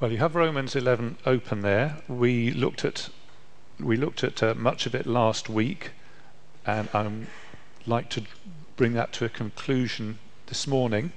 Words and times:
Well, 0.00 0.12
you 0.12 0.18
have 0.18 0.36
Romans 0.36 0.76
11 0.76 1.16
open 1.26 1.62
there. 1.62 1.96
We 2.06 2.52
looked 2.52 2.84
at 2.84 3.08
we 3.80 3.96
looked 3.96 4.22
at 4.22 4.40
uh, 4.44 4.54
much 4.54 4.86
of 4.86 4.94
it 4.94 5.06
last 5.06 5.48
week, 5.48 5.90
and 6.64 6.88
I'd 6.94 7.26
like 7.84 8.08
to 8.10 8.22
bring 8.76 8.92
that 8.92 9.12
to 9.14 9.24
a 9.24 9.28
conclusion 9.28 10.20
this 10.46 10.68
morning. 10.68 11.12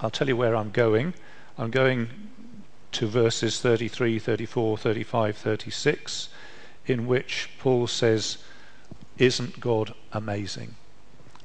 I'll 0.00 0.08
tell 0.08 0.26
you 0.26 0.36
where 0.36 0.56
I'm 0.56 0.70
going. 0.70 1.12
I'm 1.58 1.70
going 1.70 2.08
to 2.92 3.06
verses 3.06 3.60
33, 3.60 4.20
34, 4.20 4.78
35, 4.78 5.36
36, 5.36 6.28
in 6.86 7.06
which 7.06 7.50
Paul 7.58 7.86
says, 7.86 8.38
Isn't 9.18 9.60
God 9.60 9.92
amazing? 10.12 10.76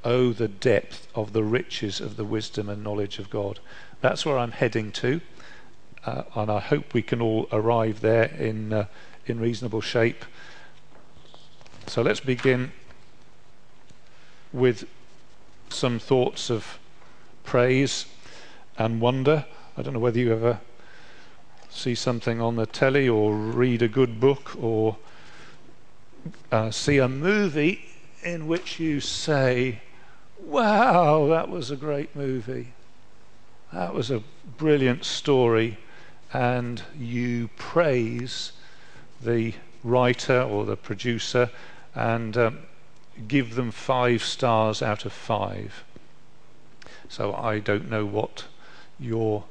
Oh, 0.05 0.31
the 0.31 0.47
depth 0.47 1.09
of 1.13 1.33
the 1.33 1.43
riches 1.43 1.99
of 1.99 2.15
the 2.15 2.25
wisdom 2.25 2.69
and 2.69 2.81
knowledge 2.81 3.19
of 3.19 3.29
God. 3.29 3.59
That's 3.99 4.25
where 4.25 4.37
I'm 4.37 4.51
heading 4.51 4.93
to 4.93 5.19
and 6.05 6.51
I 6.51 6.59
hope 6.59 6.93
we 6.93 7.01
can 7.01 7.21
all 7.21 7.47
arrive 7.51 8.01
there 8.01 8.25
in 8.25 8.73
uh, 8.73 8.85
in 9.25 9.39
reasonable 9.39 9.81
shape. 9.81 10.25
So 11.87 12.01
let's 12.01 12.19
begin 12.19 12.71
with 14.51 14.87
some 15.69 15.99
thoughts 15.99 16.49
of 16.49 16.79
praise 17.43 18.05
and 18.77 18.99
wonder. 18.99 19.45
I 19.77 19.81
don't 19.81 19.93
know 19.93 19.99
whether 19.99 20.19
you 20.19 20.33
ever 20.33 20.59
see 21.69 21.95
something 21.95 22.41
on 22.41 22.55
the 22.55 22.65
telly 22.65 23.07
or 23.07 23.33
read 23.33 23.81
a 23.81 23.87
good 23.87 24.19
book 24.19 24.51
or 24.59 24.97
uh, 26.51 26.71
see 26.71 26.97
a 26.97 27.07
movie 27.07 27.85
in 28.23 28.47
which 28.47 28.79
you 28.79 28.99
say, 28.99 29.81
Wow, 30.43 31.27
that 31.27 31.49
was 31.49 31.71
a 31.71 31.75
great 31.75 32.15
movie. 32.15 32.73
That 33.71 33.93
was 33.93 34.11
a 34.11 34.23
brilliant 34.57 35.05
story 35.05 35.77
and 36.33 36.83
you 36.97 37.49
praise 37.57 38.51
the 39.21 39.53
writer 39.83 40.41
or 40.41 40.65
the 40.65 40.77
producer 40.77 41.49
and 41.93 42.37
um, 42.37 42.59
give 43.27 43.55
them 43.55 43.71
five 43.71 44.23
stars 44.23 44.81
out 44.81 45.05
of 45.05 45.11
five. 45.11 45.83
So 47.09 47.33
I 47.33 47.59
don't 47.59 47.89
know 47.89 48.05
what 48.05 48.45
your 48.99 49.43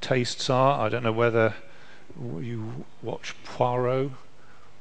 tastes 0.00 0.50
are. 0.50 0.84
I 0.84 0.88
don't 0.88 1.02
know 1.02 1.12
whether 1.12 1.54
you 2.20 2.84
watch 3.02 3.34
Poirot 3.44 4.10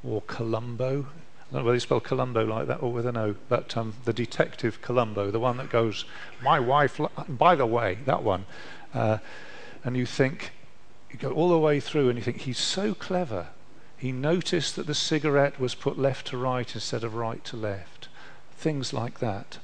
or 0.04 0.22
Columbo. 0.24 1.02
I 1.02 1.54
don't 1.54 1.62
know 1.62 1.64
whether 1.66 1.76
you 1.76 1.80
spell 1.80 2.00
Columbo 2.00 2.46
like 2.46 2.68
that 2.68 2.82
or 2.82 2.92
with 2.92 3.06
an 3.06 3.18
O, 3.18 3.36
but 3.48 3.78
um, 3.78 3.94
the 4.06 4.14
detective 4.14 4.82
Columbo, 4.82 5.30
the 5.30 5.40
one 5.40 5.58
that 5.58 5.70
goes, 5.70 6.06
My 6.42 6.60
wife, 6.60 7.00
by 7.30 7.56
the 7.56 7.66
way, 7.66 8.00
that 8.06 8.24
one. 8.24 8.46
Uh, 8.94 9.20
and 9.84 9.96
you 9.96 10.06
think, 10.06 10.52
you 11.14 11.20
go 11.20 11.32
all 11.32 11.50
the 11.50 11.60
way 11.60 11.80
through 11.80 12.10
and 12.10 12.18
you 12.18 12.24
think, 12.24 12.42
he's 12.42 12.58
so 12.58 12.94
clever. 12.94 13.48
He 13.98 14.12
noticed 14.12 14.76
that 14.76 14.88
the 14.88 14.96
cigarette 14.96 15.60
was 15.60 15.76
put 15.76 15.98
left 15.98 16.28
to 16.28 16.38
right 16.38 16.74
instead 16.74 17.04
of 17.04 17.16
right 17.16 17.44
to 17.46 17.56
left. 17.56 18.10
Things 18.58 18.92
like 18.92 19.20
that. 19.20 19.60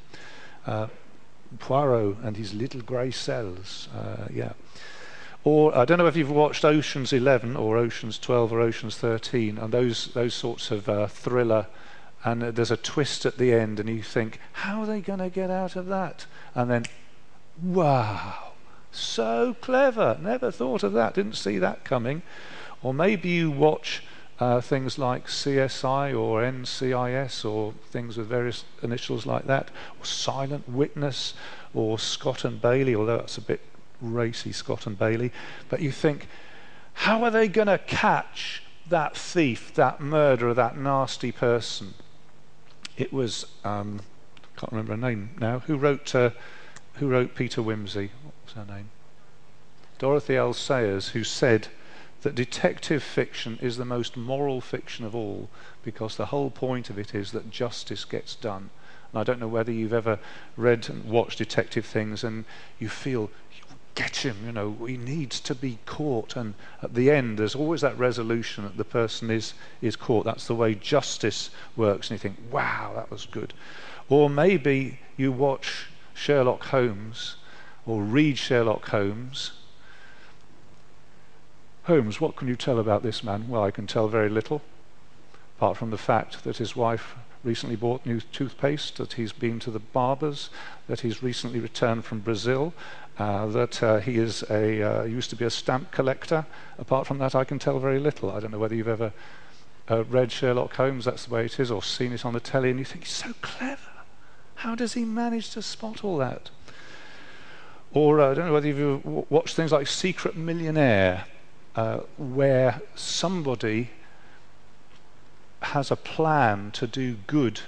Uh, 0.65 0.87
Poirot 1.57 2.17
and 2.21 2.37
his 2.37 2.53
little 2.53 2.81
grey 2.81 3.11
cells. 3.11 3.89
Uh, 3.95 4.27
yeah. 4.31 4.53
Or 5.43 5.75
I 5.75 5.85
don't 5.85 5.97
know 5.97 6.07
if 6.07 6.15
you've 6.15 6.29
watched 6.29 6.63
Ocean's 6.63 7.11
11 7.11 7.55
or 7.55 7.77
Ocean's 7.77 8.19
12 8.19 8.53
or 8.53 8.59
Ocean's 8.61 8.97
13 8.97 9.57
and 9.57 9.73
those 9.73 10.13
those 10.13 10.33
sorts 10.33 10.69
of 10.69 10.87
uh, 10.89 11.07
thriller 11.07 11.67
and 12.23 12.41
there's 12.41 12.71
a 12.71 12.77
twist 12.77 13.25
at 13.25 13.37
the 13.37 13.53
end 13.53 13.79
and 13.79 13.87
you 13.87 14.03
think 14.03 14.39
how 14.51 14.81
are 14.81 14.85
they 14.85 14.99
going 14.99 15.19
to 15.19 15.29
get 15.29 15.49
out 15.49 15.77
of 15.77 15.87
that 15.87 16.25
and 16.53 16.69
then 16.69 16.85
wow 17.61 18.48
so 18.91 19.55
clever. 19.61 20.17
Never 20.21 20.51
thought 20.51 20.83
of 20.83 20.93
that. 20.93 21.13
Didn't 21.13 21.35
see 21.35 21.57
that 21.59 21.83
coming. 21.83 22.21
Or 22.81 22.93
maybe 22.93 23.29
you 23.29 23.51
watch 23.51 24.03
uh, 24.39 24.61
things 24.61 24.97
like 24.97 25.27
CSI 25.27 26.17
or 26.17 26.41
NCIS 26.41 27.43
or 27.43 27.73
things 27.91 28.17
with 28.17 28.27
various 28.27 28.63
initials 28.81 29.25
like 29.25 29.45
that, 29.47 29.69
or 29.99 30.05
Silent 30.05 30.67
Witness 30.69 31.33
or 31.73 31.99
Scott 31.99 32.45
and 32.45 32.61
Bailey, 32.61 32.95
although 32.95 33.17
that's 33.17 33.37
a 33.37 33.41
bit 33.41 33.59
racy, 34.01 34.51
Scott 34.53 34.87
and 34.87 34.97
Bailey. 34.97 35.31
But 35.67 35.81
you 35.81 35.91
think, 35.91 36.27
how 36.93 37.23
are 37.23 37.31
they 37.31 37.47
going 37.47 37.67
to 37.67 37.77
catch 37.77 38.63
that 38.87 39.15
thief, 39.15 39.73
that 39.75 39.99
murderer, 39.99 40.53
that 40.53 40.77
nasty 40.77 41.33
person? 41.33 41.93
It 42.97 43.11
was, 43.11 43.45
um, 43.65 43.99
can't 44.57 44.71
remember 44.71 44.93
her 44.93 44.97
name 44.97 45.31
now, 45.39 45.59
who 45.59 45.75
wrote, 45.75 46.15
uh, 46.15 46.31
who 46.95 47.09
wrote 47.09 47.35
Peter 47.35 47.61
Wimsey 47.61 48.09
her 48.53 48.65
name? 48.65 48.89
Dorothy 49.97 50.37
L. 50.37 50.53
Sayers, 50.53 51.09
who 51.09 51.23
said 51.23 51.67
that 52.21 52.35
detective 52.35 53.03
fiction 53.03 53.57
is 53.61 53.77
the 53.77 53.85
most 53.85 54.17
moral 54.17 54.61
fiction 54.61 55.05
of 55.05 55.15
all 55.15 55.49
because 55.83 56.15
the 56.15 56.27
whole 56.27 56.49
point 56.49 56.89
of 56.89 56.97
it 56.97 57.15
is 57.15 57.31
that 57.31 57.49
justice 57.49 58.05
gets 58.05 58.35
done. 58.35 58.69
And 59.11 59.19
I 59.19 59.23
don't 59.23 59.39
know 59.39 59.47
whether 59.47 59.71
you've 59.71 59.93
ever 59.93 60.19
read 60.55 60.89
and 60.89 61.05
watched 61.05 61.37
detective 61.37 61.85
things 61.85 62.23
and 62.23 62.45
you 62.77 62.89
feel, 62.89 63.31
get 63.95 64.17
him, 64.17 64.37
you 64.45 64.51
know, 64.51 64.77
he 64.85 64.97
needs 64.97 65.39
to 65.41 65.55
be 65.55 65.79
caught. 65.85 66.35
And 66.35 66.53
at 66.81 66.93
the 66.93 67.09
end, 67.09 67.37
there's 67.39 67.55
always 67.55 67.81
that 67.81 67.97
resolution 67.97 68.65
that 68.65 68.77
the 68.77 68.85
person 68.85 69.31
is, 69.31 69.53
is 69.81 69.95
caught. 69.95 70.25
That's 70.25 70.47
the 70.47 70.55
way 70.55 70.75
justice 70.75 71.49
works. 71.75 72.09
And 72.09 72.15
you 72.15 72.19
think, 72.19 72.37
wow, 72.51 72.93
that 72.95 73.09
was 73.09 73.25
good. 73.25 73.53
Or 74.09 74.29
maybe 74.29 74.99
you 75.17 75.31
watch 75.31 75.87
Sherlock 76.13 76.65
Holmes 76.65 77.35
or 77.89 78.03
read 78.03 78.37
Sherlock 78.37 78.87
Holmes. 78.89 79.51
Holmes, 81.85 82.21
what 82.21 82.35
can 82.35 82.47
you 82.47 82.55
tell 82.55 82.77
about 82.77 83.01
this 83.01 83.23
man? 83.23 83.49
Well, 83.49 83.63
I 83.63 83.71
can 83.71 83.87
tell 83.87 84.07
very 84.07 84.29
little, 84.29 84.61
apart 85.57 85.75
from 85.75 85.89
the 85.89 85.97
fact 85.97 86.43
that 86.43 86.57
his 86.57 86.75
wife 86.75 87.15
recently 87.43 87.75
bought 87.75 88.05
new 88.05 88.19
toothpaste, 88.19 88.97
that 88.97 89.13
he's 89.13 89.31
been 89.31 89.59
to 89.61 89.71
the 89.71 89.79
barbers, 89.79 90.51
that 90.87 90.99
he's 90.99 91.23
recently 91.23 91.59
returned 91.59 92.05
from 92.05 92.19
Brazil, 92.19 92.73
uh, 93.17 93.47
that 93.47 93.81
uh, 93.81 93.97
he 93.99 94.17
is 94.17 94.43
a 94.51 94.83
uh, 94.83 95.03
used 95.05 95.31
to 95.31 95.35
be 95.35 95.45
a 95.45 95.49
stamp 95.49 95.89
collector. 95.89 96.45
Apart 96.77 97.07
from 97.07 97.17
that, 97.17 97.33
I 97.33 97.43
can 97.43 97.57
tell 97.57 97.79
very 97.79 97.99
little. 97.99 98.29
I 98.29 98.39
don't 98.39 98.51
know 98.51 98.59
whether 98.59 98.75
you've 98.75 98.87
ever 98.87 99.13
uh, 99.89 100.03
read 100.03 100.31
Sherlock 100.31 100.75
Holmes. 100.75 101.05
That's 101.05 101.25
the 101.25 101.33
way 101.33 101.45
it 101.45 101.59
is, 101.59 101.71
or 101.71 101.81
seen 101.81 102.13
it 102.13 102.23
on 102.23 102.33
the 102.33 102.39
telly, 102.39 102.69
and 102.69 102.77
you 102.77 102.85
think 102.85 103.05
he's 103.05 103.13
so 103.13 103.33
clever. 103.41 103.81
How 104.55 104.75
does 104.75 104.93
he 104.93 105.05
manage 105.05 105.49
to 105.51 105.63
spot 105.63 106.03
all 106.03 106.17
that? 106.17 106.51
Or 107.93 108.19
uh, 108.19 108.31
I 108.31 108.33
don't 108.35 108.47
know 108.47 108.53
whether 108.53 108.67
you've 108.67 109.05
watched 109.31 109.55
things 109.55 109.71
like 109.71 109.87
Secret 109.87 110.35
Millionaire, 110.35 111.25
uh, 111.75 112.01
where 112.17 112.81
somebody 112.95 113.89
has 115.61 115.91
a 115.91 115.95
plan 115.95 116.71
to 116.71 116.87
do 116.87 117.15
good 117.27 117.61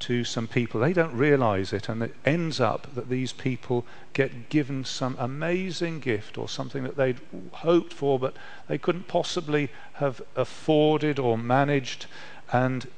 to 0.00 0.24
some 0.24 0.48
people. 0.48 0.80
They 0.80 0.92
don't 0.92 1.14
realize 1.14 1.72
it, 1.72 1.88
and 1.88 2.02
it 2.02 2.14
ends 2.24 2.58
up 2.60 2.94
that 2.94 3.08
these 3.08 3.32
people 3.32 3.84
get 4.12 4.48
given 4.48 4.84
some 4.84 5.14
amazing 5.18 6.00
gift 6.00 6.36
or 6.36 6.48
something 6.48 6.82
that 6.82 6.96
they'd 6.96 7.20
hoped 7.52 7.92
for, 7.92 8.18
but 8.18 8.34
they 8.66 8.78
couldn't 8.78 9.08
possibly 9.08 9.70
have 9.94 10.20
afforded 10.34 11.18
or 11.18 11.38
managed, 11.38 12.06
and 12.52 12.88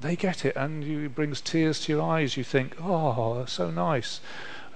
they 0.00 0.16
get 0.16 0.44
it, 0.44 0.56
and 0.56 0.82
it 0.84 1.14
brings 1.14 1.40
tears 1.40 1.80
to 1.80 1.92
your 1.92 2.02
eyes. 2.02 2.36
You 2.36 2.44
think, 2.44 2.74
oh, 2.80 3.44
so 3.46 3.70
nice 3.70 4.20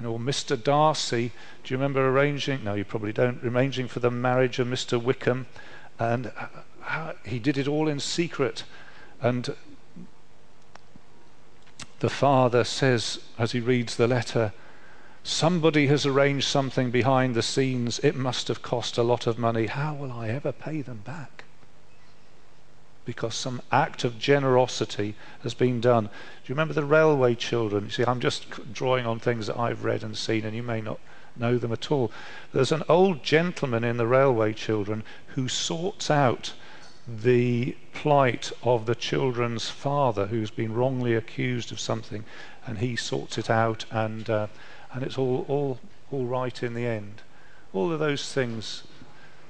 or 0.04 0.18
Mr. 0.18 0.62
Darcy, 0.62 1.32
do 1.62 1.72
you 1.72 1.78
remember 1.78 2.08
arranging? 2.08 2.64
No, 2.64 2.74
you 2.74 2.84
probably 2.84 3.12
don't. 3.12 3.44
Arranging 3.44 3.88
for 3.88 4.00
the 4.00 4.10
marriage 4.10 4.58
of 4.58 4.66
Mr. 4.66 5.00
Wickham, 5.00 5.46
and 5.98 6.32
uh, 6.86 7.12
he 7.24 7.38
did 7.38 7.56
it 7.56 7.68
all 7.68 7.88
in 7.88 8.00
secret. 8.00 8.64
And 9.20 9.54
the 12.00 12.10
father 12.10 12.64
says, 12.64 13.20
as 13.38 13.52
he 13.52 13.60
reads 13.60 13.96
the 13.96 14.08
letter, 14.08 14.52
Somebody 15.24 15.86
has 15.86 16.04
arranged 16.04 16.48
something 16.48 16.90
behind 16.90 17.36
the 17.36 17.42
scenes. 17.42 18.00
It 18.00 18.16
must 18.16 18.48
have 18.48 18.60
cost 18.60 18.98
a 18.98 19.04
lot 19.04 19.28
of 19.28 19.38
money. 19.38 19.66
How 19.66 19.94
will 19.94 20.10
I 20.10 20.28
ever 20.28 20.50
pay 20.50 20.82
them 20.82 21.02
back? 21.04 21.41
Because 23.04 23.34
some 23.34 23.60
act 23.72 24.04
of 24.04 24.18
generosity 24.18 25.14
has 25.42 25.54
been 25.54 25.80
done. 25.80 26.04
Do 26.04 26.10
you 26.46 26.54
remember 26.54 26.74
the 26.74 26.84
railway 26.84 27.34
children? 27.34 27.84
You 27.84 27.90
see, 27.90 28.04
I'm 28.04 28.20
just 28.20 28.72
drawing 28.72 29.06
on 29.06 29.18
things 29.18 29.46
that 29.48 29.58
I've 29.58 29.84
read 29.84 30.02
and 30.02 30.16
seen, 30.16 30.44
and 30.44 30.54
you 30.54 30.62
may 30.62 30.80
not 30.80 31.00
know 31.36 31.58
them 31.58 31.72
at 31.72 31.90
all. 31.90 32.12
There's 32.52 32.72
an 32.72 32.84
old 32.88 33.22
gentleman 33.22 33.84
in 33.84 33.96
the 33.96 34.06
railway 34.06 34.52
children 34.52 35.02
who 35.28 35.48
sorts 35.48 36.10
out 36.10 36.52
the 37.08 37.76
plight 37.92 38.52
of 38.62 38.86
the 38.86 38.94
children's 38.94 39.68
father 39.68 40.26
who's 40.26 40.52
been 40.52 40.72
wrongly 40.72 41.14
accused 41.14 41.72
of 41.72 41.80
something, 41.80 42.24
and 42.66 42.78
he 42.78 42.94
sorts 42.94 43.36
it 43.38 43.50
out, 43.50 43.84
and 43.90 44.30
uh, 44.30 44.46
and 44.92 45.02
it's 45.02 45.18
all 45.18 45.44
all 45.48 45.80
all 46.12 46.26
right 46.26 46.62
in 46.62 46.74
the 46.74 46.86
end. 46.86 47.22
All 47.72 47.92
of 47.92 47.98
those 47.98 48.32
things, 48.32 48.84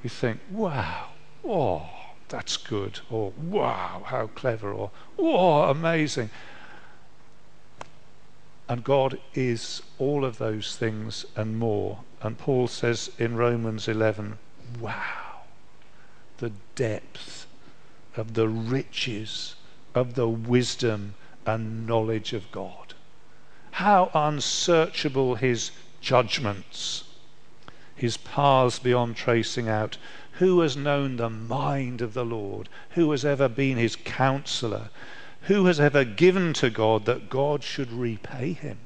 you 0.02 0.08
think, 0.08 0.40
wow, 0.50 1.08
oh 1.44 2.01
that's 2.32 2.56
good, 2.56 3.00
or 3.10 3.32
wow, 3.38 4.02
how 4.06 4.26
clever, 4.28 4.72
or 4.72 4.90
wow, 5.18 5.70
amazing. 5.70 6.30
And 8.68 8.82
God 8.82 9.20
is 9.34 9.82
all 9.98 10.24
of 10.24 10.38
those 10.38 10.76
things 10.76 11.26
and 11.36 11.58
more. 11.58 11.98
And 12.22 12.38
Paul 12.38 12.68
says 12.68 13.10
in 13.18 13.36
Romans 13.36 13.86
11, 13.86 14.38
wow, 14.80 15.42
the 16.38 16.52
depth 16.74 17.46
of 18.16 18.32
the 18.32 18.48
riches 18.48 19.54
of 19.94 20.14
the 20.14 20.28
wisdom 20.28 21.14
and 21.44 21.86
knowledge 21.86 22.32
of 22.32 22.50
God. 22.50 22.94
How 23.72 24.10
unsearchable 24.14 25.34
his 25.34 25.70
judgments, 26.00 27.04
his 27.94 28.16
paths 28.16 28.78
beyond 28.78 29.16
tracing 29.16 29.68
out. 29.68 29.98
Who 30.42 30.58
has 30.62 30.76
known 30.76 31.18
the 31.18 31.30
mind 31.30 32.02
of 32.02 32.14
the 32.14 32.24
Lord? 32.24 32.68
Who 32.96 33.12
has 33.12 33.24
ever 33.24 33.48
been 33.48 33.76
his 33.76 33.94
counselor? 33.94 34.90
Who 35.42 35.66
has 35.66 35.78
ever 35.78 36.02
given 36.02 36.52
to 36.54 36.68
God 36.68 37.04
that 37.04 37.30
God 37.30 37.62
should 37.62 37.92
repay 37.92 38.52
him? 38.52 38.78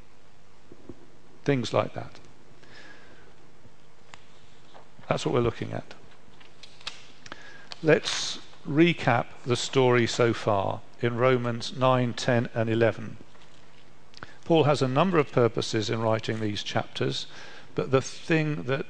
Things 1.47 1.73
like 1.73 1.95
that. 1.95 2.21
That's 5.09 5.25
what 5.25 5.33
we're 5.35 5.41
looking 5.41 5.73
at. 5.73 5.95
Let's 7.83 8.39
recap 8.69 9.25
the 9.47 9.57
story 9.57 10.07
so 10.07 10.35
far 10.35 10.83
in 11.01 11.17
Romans 11.17 11.75
9, 11.75 12.13
10, 12.13 12.51
and 12.55 12.69
11. 12.69 13.17
Paul 14.45 14.65
has 14.65 14.83
a 14.83 14.89
number 14.89 15.17
of 15.17 15.33
purposes 15.33 15.89
in 15.89 16.03
writing 16.03 16.41
these 16.41 16.63
chapters, 16.63 17.27
but 17.75 17.93
the 17.93 18.03
thing 18.03 18.65
that 18.65 18.85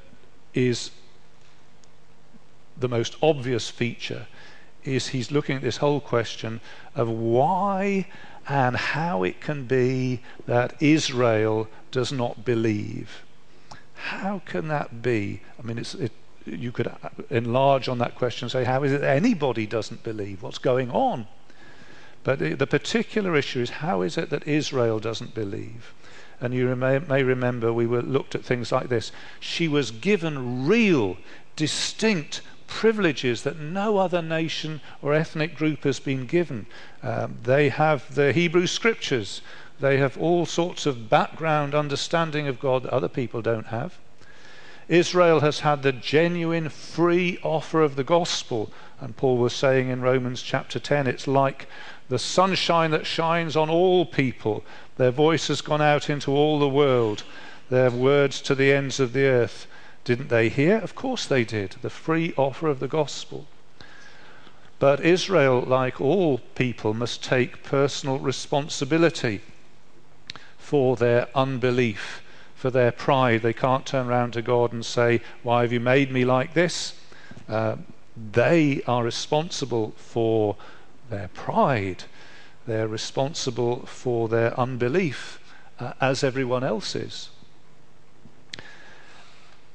is 0.53 0.91
the 2.77 2.89
most 2.89 3.17
obvious 3.23 3.71
feature 3.71 4.27
is 4.85 5.09
he's 5.09 5.31
looking 5.31 5.57
at 5.57 5.63
this 5.63 5.79
whole 5.79 6.01
question 6.01 6.61
of 6.95 7.09
why 7.09 8.07
and 8.49 8.77
how 8.77 9.23
it 9.23 9.41
can 9.41 9.65
be 9.65 10.21
that 10.47 10.81
Israel 10.81 11.69
does 11.91 12.13
not 12.13 12.45
believe. 12.45 13.25
How 13.95 14.41
can 14.45 14.69
that 14.69 15.03
be? 15.03 15.41
I 15.59 15.67
mean, 15.67 15.79
it, 15.79 16.13
you 16.45 16.71
could 16.71 16.87
uh, 16.87 16.95
enlarge 17.31 17.89
on 17.89 17.99
that 17.99 18.15
question 18.15 18.45
and 18.47 18.53
say, 18.53 18.65
how 18.65 18.85
is 18.85 18.93
it 18.93 19.03
anybody 19.03 19.67
doesn't 19.67 20.05
believe? 20.05 20.43
What's 20.43 20.59
going 20.59 20.91
on? 20.91 21.27
But 22.23 22.39
the, 22.39 22.55
the 22.55 22.67
particular 22.67 23.37
issue 23.37 23.61
is 23.61 23.71
how 23.71 24.03
is 24.03 24.17
it 24.17 24.31
that 24.31 24.47
Israel 24.47 25.01
doesn't 25.01 25.35
believe? 25.35 25.93
And 26.41 26.53
you 26.53 26.75
may, 26.77 26.99
may 26.99 27.23
remember 27.23 27.73
we 27.73 27.87
were 27.87 28.03
looked 28.03 28.35
at 28.35 28.45
things 28.45 28.71
like 28.71 28.89
this. 28.89 29.11
She 29.41 29.67
was 29.67 29.91
given 29.91 30.67
real, 30.67 31.17
distinct 31.57 32.43
privileges 32.67 33.43
that 33.43 33.59
no 33.59 33.99
other 33.99 34.23
nation 34.23 34.81
or 35.03 35.15
ethnic 35.15 35.57
group 35.57 35.85
has 35.85 36.01
been 36.01 36.27
given. 36.27 36.67
Um, 37.03 37.37
they 37.43 37.69
have 37.69 38.15
the 38.15 38.33
Hebrew 38.33 38.67
scriptures, 38.67 39.41
they 39.81 39.99
have 39.99 40.17
all 40.17 40.47
sorts 40.47 40.87
of 40.87 41.11
background 41.11 41.75
understanding 41.75 42.49
of 42.49 42.61
God 42.61 42.85
that 42.85 42.93
other 42.93 43.09
people 43.09 43.43
don't 43.43 43.67
have. 43.67 43.99
Israel 44.89 45.41
has 45.41 45.61
had 45.61 45.83
the 45.83 45.93
genuine 45.93 46.69
free 46.69 47.39
offer 47.43 47.83
of 47.83 47.97
the 47.97 48.05
gospel. 48.05 48.71
And 49.01 49.17
Paul 49.17 49.37
was 49.37 49.53
saying 49.53 49.89
in 49.89 50.01
Romans 50.01 50.43
chapter 50.43 50.79
10, 50.79 51.07
it's 51.07 51.27
like 51.27 51.69
the 52.09 52.19
sunshine 52.19 52.93
that 52.93 53.07
shines 53.07 53.57
on 53.57 53.69
all 53.69 54.07
people. 54.07 54.65
Their 54.97 55.11
voice 55.11 55.49
has 55.49 55.61
gone 55.61 55.83
out 55.83 56.09
into 56.09 56.31
all 56.31 56.59
the 56.59 56.69
world, 56.69 57.25
their 57.69 57.91
words 57.91 58.41
to 58.43 58.55
the 58.55 58.73
ends 58.73 59.01
of 59.01 59.13
the 59.13 59.25
earth. 59.25 59.67
Didn't 60.07 60.29
they 60.29 60.49
hear? 60.49 60.77
Of 60.77 60.95
course 60.95 61.27
they 61.27 61.43
did. 61.43 61.75
The 61.83 61.91
free 61.91 62.33
offer 62.37 62.69
of 62.69 62.79
the 62.79 62.87
gospel. 62.87 63.49
But 64.79 65.01
Israel, 65.01 65.61
like 65.61 66.01
all 66.01 66.39
people, 66.55 66.95
must 66.95 67.25
take 67.25 67.65
personal 67.65 68.21
responsibility 68.21 69.41
for 70.59 70.95
their 70.95 71.27
unbelief, 71.35 72.23
for 72.55 72.71
their 72.71 72.93
pride. 72.93 73.43
They 73.43 73.53
can't 73.53 73.85
turn 73.85 74.07
around 74.07 74.35
to 74.35 74.43
God 74.43 74.73
and 74.73 74.87
say, 74.87 75.23
Why 75.43 75.63
have 75.63 75.73
you 75.73 75.81
made 75.81 76.13
me 76.13 76.25
like 76.25 76.55
this? 76.55 76.95
Uh, 77.49 77.75
they 78.17 78.83
are 78.87 79.03
responsible 79.03 79.93
for 79.97 80.55
their 81.11 81.29
pride. 81.35 82.05
They're 82.65 82.87
responsible 82.87 83.87
for 83.87 84.29
their 84.29 84.59
unbelief, 84.59 85.41
uh, 85.81 85.95
as 86.01 86.23
everyone 86.23 86.63
else 86.63 86.95
is. 86.95 87.31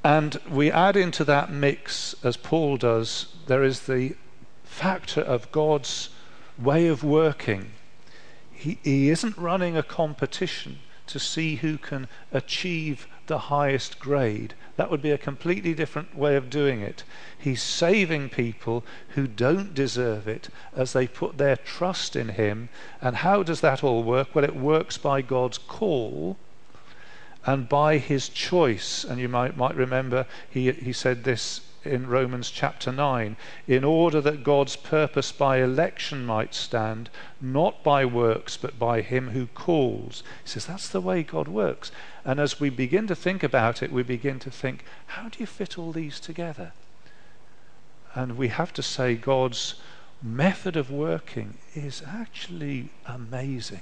And 0.04 0.40
we 0.50 0.72
add 0.72 0.96
into 0.96 1.24
that 1.26 1.52
mix, 1.52 2.16
as 2.24 2.38
Paul 2.38 2.78
does, 2.78 3.28
there 3.46 3.64
is 3.64 3.82
the 3.82 4.16
factor 4.64 5.22
of 5.22 5.52
God's 5.52 6.10
way 6.58 6.88
of 6.88 7.04
working. 7.04 7.72
He, 8.52 8.80
he 8.84 9.10
isn't 9.10 9.38
running 9.38 9.78
a 9.78 9.84
competition 9.84 10.80
to 11.08 11.20
see 11.20 11.58
who 11.58 11.78
can 11.78 12.08
achieve 12.32 13.08
the 13.28 13.38
highest 13.38 14.00
grade. 14.00 14.54
That 14.78 14.90
would 14.90 15.02
be 15.02 15.12
a 15.12 15.18
completely 15.18 15.74
different 15.74 16.18
way 16.18 16.36
of 16.36 16.50
doing 16.50 16.82
it. 16.82 17.04
He's 17.38 17.62
saving 17.62 18.30
people 18.30 18.84
who 19.10 19.28
don't 19.28 19.74
deserve 19.74 20.28
it 20.28 20.50
as 20.76 20.94
they 20.94 21.08
put 21.08 21.38
their 21.38 21.58
trust 21.58 22.16
in 22.16 22.30
Him. 22.30 22.70
And 23.02 23.18
how 23.18 23.44
does 23.44 23.62
that 23.62 23.84
all 23.84 24.04
work? 24.04 24.34
Well, 24.34 24.46
it 24.46 24.56
works 24.56 24.98
by 24.98 25.22
God's 25.22 25.58
call 25.58 26.38
and 27.46 27.68
by 27.68 27.98
His 27.98 28.30
choice. 28.30 29.04
And 29.04 29.20
you 29.20 29.30
might, 29.30 29.58
might 29.58 29.76
remember 29.76 30.26
he, 30.50 30.72
he 30.72 30.94
said 30.94 31.24
this 31.24 31.62
in 31.84 32.08
Romans 32.08 32.52
chapter 32.52 32.92
9 32.92 33.36
in 33.68 33.84
order 33.84 34.22
that 34.22 34.44
God's 34.44 34.76
purpose 34.76 35.32
by 35.32 35.58
election 35.58 36.26
might 36.26 36.54
stand, 36.54 37.10
not 37.40 37.84
by 37.84 38.06
works, 38.06 38.56
but 38.58 38.78
by 38.78 39.02
Him 39.02 39.30
who 39.30 39.48
calls. 39.48 40.24
He 40.44 40.50
says 40.50 40.66
that's 40.66 40.90
the 40.90 41.02
way 41.02 41.24
God 41.24 41.48
works. 41.48 41.92
And 42.24 42.40
as 42.40 42.60
we 42.60 42.70
begin 42.70 43.08
to 43.08 43.16
think 43.16 43.42
about 43.42 43.82
it, 43.82 43.92
we 43.92 44.04
begin 44.04 44.40
to 44.40 44.52
think, 44.52 44.86
how 45.08 45.30
do 45.30 45.40
you 45.40 45.48
fit 45.48 45.78
all 45.78 45.92
these 45.92 46.20
together? 46.20 46.74
And 48.14 48.38
we 48.38 48.50
have 48.50 48.74
to 48.74 48.84
say, 48.84 49.16
God's 49.16 49.76
method 50.22 50.76
of 50.76 50.92
working 50.92 51.58
is 51.74 52.04
actually 52.06 52.90
amazing. 53.08 53.82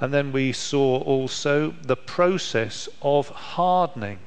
And 0.00 0.14
then 0.14 0.32
we 0.32 0.52
saw 0.52 1.00
also 1.00 1.74
the 1.82 1.96
process 1.96 2.88
of 3.02 3.28
hardening. 3.28 4.18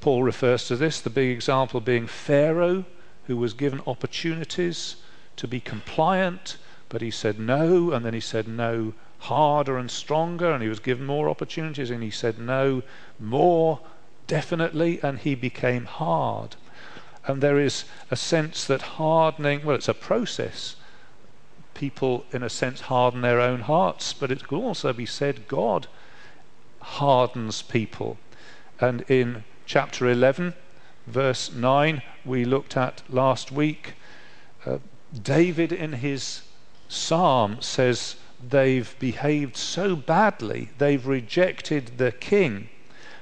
Paul 0.00 0.24
refers 0.24 0.66
to 0.66 0.76
this, 0.76 1.00
the 1.00 1.10
big 1.10 1.30
example 1.30 1.80
being 1.80 2.06
Pharaoh, 2.08 2.84
who 3.26 3.36
was 3.36 3.54
given 3.54 3.80
opportunities 3.86 4.96
to 5.36 5.48
be 5.48 5.60
compliant, 5.60 6.56
but 6.88 7.00
he 7.00 7.10
said 7.10 7.38
no, 7.38 7.92
and 7.92 8.04
then 8.04 8.14
he 8.14 8.20
said 8.20 8.46
no 8.48 8.94
harder 9.20 9.78
and 9.78 9.90
stronger, 9.90 10.50
and 10.50 10.62
he 10.62 10.68
was 10.68 10.80
given 10.80 11.06
more 11.06 11.30
opportunities, 11.30 11.90
and 11.90 12.02
he 12.02 12.10
said 12.10 12.38
no 12.38 12.82
more 13.18 13.80
definitely, 14.26 15.00
and 15.02 15.20
he 15.20 15.34
became 15.34 15.86
hard. 15.86 16.56
And 17.26 17.40
there 17.42 17.58
is 17.58 17.84
a 18.10 18.16
sense 18.16 18.66
that 18.66 18.82
hardening, 18.82 19.64
well, 19.64 19.76
it's 19.76 19.88
a 19.88 19.94
process. 19.94 20.76
People, 21.74 22.24
in 22.32 22.42
a 22.42 22.50
sense, 22.50 22.82
harden 22.82 23.20
their 23.20 23.40
own 23.40 23.60
hearts, 23.60 24.12
but 24.12 24.30
it 24.30 24.46
could 24.46 24.58
also 24.58 24.92
be 24.92 25.06
said 25.06 25.48
God 25.48 25.86
hardens 26.80 27.62
people. 27.62 28.18
And 28.80 29.02
in 29.02 29.44
chapter 29.66 30.08
11, 30.08 30.54
verse 31.06 31.52
9, 31.52 32.02
we 32.24 32.44
looked 32.44 32.76
at 32.76 33.02
last 33.08 33.50
week, 33.50 33.94
uh, 34.64 34.78
David 35.22 35.72
in 35.72 35.94
his 35.94 36.42
psalm 36.88 37.58
says, 37.60 38.16
they've 38.46 38.94
behaved 38.98 39.56
so 39.56 39.96
badly, 39.96 40.70
they've 40.78 41.06
rejected 41.06 41.98
the 41.98 42.12
king. 42.12 42.68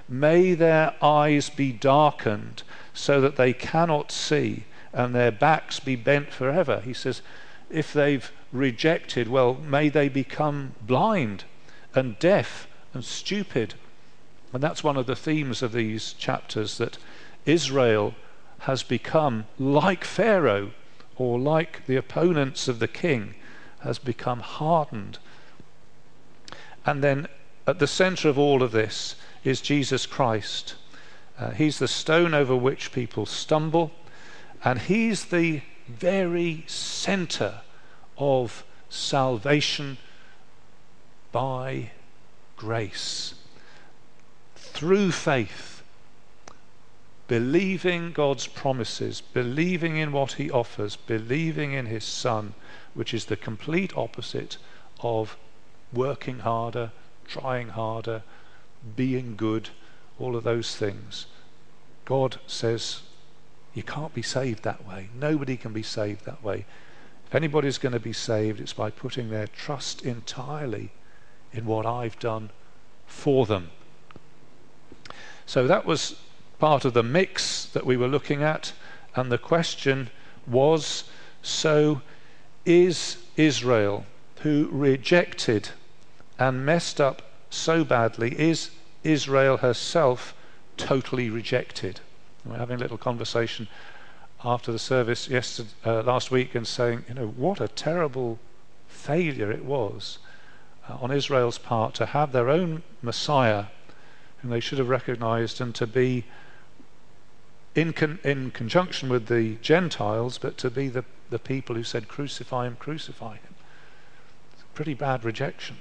May 0.08 0.54
their 0.54 0.94
eyes 1.02 1.48
be 1.48 1.72
darkened 1.72 2.62
so 2.92 3.20
that 3.20 3.36
they 3.36 3.52
cannot 3.52 4.10
see, 4.12 4.64
and 4.92 5.14
their 5.14 5.30
backs 5.30 5.80
be 5.80 5.96
bent 5.96 6.32
forever. 6.32 6.80
He 6.80 6.92
says, 6.92 7.22
if 7.70 7.92
they've 7.92 8.30
rejected, 8.52 9.28
well, 9.28 9.54
may 9.54 9.88
they 9.88 10.08
become 10.08 10.74
blind 10.82 11.44
and 11.94 12.18
deaf 12.18 12.66
and 12.94 13.04
stupid. 13.04 13.74
And 14.52 14.62
that's 14.62 14.84
one 14.84 14.96
of 14.96 15.06
the 15.06 15.16
themes 15.16 15.62
of 15.62 15.72
these 15.72 16.12
chapters 16.12 16.78
that 16.78 16.98
Israel 17.46 18.14
has 18.60 18.82
become 18.82 19.46
like 19.58 20.04
Pharaoh 20.04 20.70
or 21.16 21.38
like 21.38 21.86
the 21.86 21.96
opponents 21.96 22.68
of 22.68 22.78
the 22.78 22.88
king 22.88 23.34
has 23.80 23.98
become 23.98 24.40
hardened. 24.40 25.18
And 26.86 27.02
then 27.02 27.26
at 27.66 27.78
the 27.78 27.86
center 27.86 28.28
of 28.28 28.38
all 28.38 28.62
of 28.62 28.72
this 28.72 29.16
is 29.44 29.60
Jesus 29.60 30.06
Christ. 30.06 30.74
Uh, 31.38 31.50
he's 31.50 31.78
the 31.78 31.88
stone 31.88 32.34
over 32.34 32.54
which 32.54 32.92
people 32.92 33.26
stumble, 33.26 33.92
and 34.64 34.78
he's 34.80 35.26
the 35.26 35.62
very 35.88 36.64
center 36.66 37.60
of 38.18 38.64
salvation 38.88 39.98
by 41.30 41.90
grace. 42.56 43.34
Through 44.56 45.12
faith, 45.12 45.82
believing 47.28 48.12
God's 48.12 48.46
promises, 48.46 49.20
believing 49.20 49.96
in 49.96 50.12
what 50.12 50.32
He 50.32 50.50
offers, 50.50 50.96
believing 50.96 51.72
in 51.72 51.86
His 51.86 52.04
Son, 52.04 52.54
which 52.94 53.14
is 53.14 53.26
the 53.26 53.36
complete 53.36 53.96
opposite 53.96 54.58
of 55.00 55.36
working 55.92 56.40
harder, 56.40 56.92
trying 57.26 57.68
harder, 57.68 58.22
being 58.96 59.36
good, 59.36 59.70
all 60.18 60.36
of 60.36 60.44
those 60.44 60.76
things. 60.76 61.26
God 62.04 62.38
says, 62.46 63.00
you 63.74 63.82
can't 63.82 64.12
be 64.12 64.22
saved 64.22 64.62
that 64.64 64.86
way. 64.86 65.08
Nobody 65.18 65.56
can 65.56 65.72
be 65.72 65.82
saved 65.82 66.26
that 66.26 66.42
way. 66.42 66.66
If 67.32 67.36
anybody's 67.36 67.78
going 67.78 67.94
to 67.94 67.98
be 67.98 68.12
saved, 68.12 68.60
it's 68.60 68.74
by 68.74 68.90
putting 68.90 69.30
their 69.30 69.46
trust 69.46 70.02
entirely 70.02 70.90
in 71.50 71.64
what 71.64 71.86
I've 71.86 72.18
done 72.18 72.50
for 73.06 73.46
them. 73.46 73.70
So 75.46 75.66
that 75.66 75.86
was 75.86 76.16
part 76.58 76.84
of 76.84 76.92
the 76.92 77.02
mix 77.02 77.64
that 77.64 77.86
we 77.86 77.96
were 77.96 78.06
looking 78.06 78.42
at. 78.42 78.74
And 79.16 79.32
the 79.32 79.38
question 79.38 80.10
was 80.46 81.04
so 81.40 82.02
is 82.66 83.16
Israel, 83.38 84.04
who 84.40 84.68
rejected 84.70 85.70
and 86.38 86.66
messed 86.66 87.00
up 87.00 87.22
so 87.48 87.82
badly, 87.82 88.38
is 88.38 88.72
Israel 89.04 89.56
herself 89.56 90.34
totally 90.76 91.30
rejected? 91.30 92.00
We're 92.44 92.58
having 92.58 92.76
a 92.76 92.80
little 92.80 92.98
conversation 92.98 93.68
after 94.44 94.72
the 94.72 94.78
service 94.78 95.28
yesterday, 95.28 95.70
uh, 95.84 96.02
last 96.02 96.30
week 96.30 96.54
and 96.54 96.66
saying, 96.66 97.04
you 97.08 97.14
know, 97.14 97.28
what 97.28 97.60
a 97.60 97.68
terrible 97.68 98.38
failure 98.88 99.50
it 99.50 99.64
was 99.64 100.18
uh, 100.88 100.96
on 101.00 101.10
Israel's 101.10 101.58
part 101.58 101.94
to 101.94 102.06
have 102.06 102.32
their 102.32 102.48
own 102.48 102.82
Messiah, 103.02 103.66
whom 104.38 104.50
they 104.50 104.60
should 104.60 104.78
have 104.78 104.88
recognized, 104.88 105.60
and 105.60 105.74
to 105.74 105.86
be 105.86 106.24
in, 107.74 107.92
con- 107.92 108.18
in 108.24 108.50
conjunction 108.50 109.08
with 109.08 109.26
the 109.26 109.56
Gentiles, 109.56 110.38
but 110.38 110.58
to 110.58 110.70
be 110.70 110.88
the, 110.88 111.04
the 111.30 111.38
people 111.38 111.76
who 111.76 111.84
said, 111.84 112.08
Crucify 112.08 112.66
him, 112.66 112.76
crucify 112.78 113.34
him. 113.34 113.54
It's 114.52 114.62
a 114.62 114.74
pretty 114.74 114.94
bad 114.94 115.24
rejection. 115.24 115.76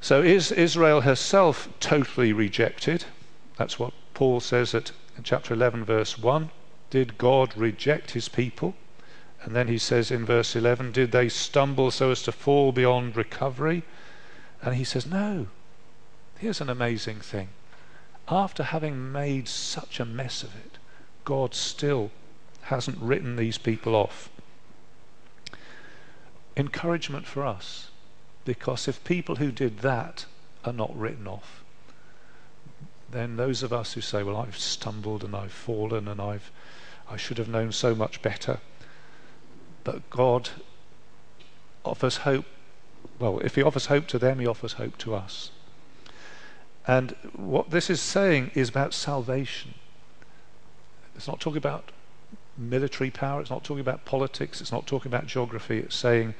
So 0.00 0.22
is 0.22 0.52
Israel 0.52 1.00
herself 1.00 1.68
totally 1.80 2.32
rejected? 2.32 3.06
That's 3.56 3.78
what 3.78 3.92
Paul 4.12 4.40
says 4.40 4.74
at 4.74 4.92
chapter 5.22 5.54
11, 5.54 5.84
verse 5.84 6.18
1. 6.18 6.50
Did 6.90 7.18
God 7.18 7.56
reject 7.56 8.12
his 8.12 8.28
people? 8.28 8.74
And 9.42 9.54
then 9.54 9.68
he 9.68 9.78
says 9.78 10.10
in 10.10 10.24
verse 10.24 10.56
11, 10.56 10.92
Did 10.92 11.12
they 11.12 11.28
stumble 11.28 11.90
so 11.90 12.10
as 12.10 12.22
to 12.22 12.32
fall 12.32 12.72
beyond 12.72 13.16
recovery? 13.16 13.84
And 14.62 14.74
he 14.74 14.84
says, 14.84 15.06
No. 15.06 15.48
Here's 16.38 16.60
an 16.60 16.70
amazing 16.70 17.20
thing 17.20 17.50
after 18.28 18.62
having 18.62 19.12
made 19.12 19.48
such 19.48 20.00
a 20.00 20.04
mess 20.04 20.42
of 20.42 20.54
it, 20.56 20.78
God 21.24 21.54
still 21.54 22.10
hasn't 22.62 23.00
written 23.00 23.36
these 23.36 23.58
people 23.58 23.94
off. 23.94 24.30
Encouragement 26.56 27.26
for 27.26 27.44
us, 27.44 27.90
because 28.44 28.88
if 28.88 29.04
people 29.04 29.36
who 29.36 29.50
did 29.50 29.80
that 29.80 30.26
are 30.64 30.72
not 30.72 30.96
written 30.96 31.26
off, 31.26 31.63
then 33.14 33.36
those 33.36 33.62
of 33.62 33.72
us 33.72 33.92
who 33.94 34.00
say, 34.00 34.22
"Well, 34.22 34.36
I've 34.36 34.58
stumbled 34.58 35.24
and 35.24 35.34
I've 35.34 35.52
fallen 35.52 36.08
and 36.08 36.20
I've 36.20 36.50
I 37.08 37.16
should 37.16 37.38
have 37.38 37.48
known 37.48 37.72
so 37.72 37.94
much 37.94 38.22
better," 38.22 38.60
but 39.84 40.08
God 40.10 40.50
offers 41.84 42.18
hope. 42.18 42.46
Well, 43.18 43.38
if 43.40 43.54
He 43.54 43.62
offers 43.62 43.86
hope 43.86 44.06
to 44.08 44.18
them, 44.18 44.38
He 44.38 44.46
offers 44.46 44.74
hope 44.74 44.98
to 44.98 45.14
us. 45.14 45.50
And 46.86 47.14
what 47.34 47.70
this 47.70 47.88
is 47.88 48.00
saying 48.00 48.50
is 48.54 48.68
about 48.68 48.92
salvation. 48.92 49.74
It's 51.16 51.28
not 51.28 51.40
talking 51.40 51.58
about 51.58 51.92
military 52.56 53.10
power, 53.10 53.40
it's 53.40 53.50
not 53.50 53.64
talking 53.64 53.80
about 53.80 54.04
politics, 54.04 54.60
it's 54.60 54.72
not 54.72 54.86
talking 54.86 55.10
about 55.10 55.26
geography. 55.26 55.78
It's 55.78 55.96
saying 55.96 56.34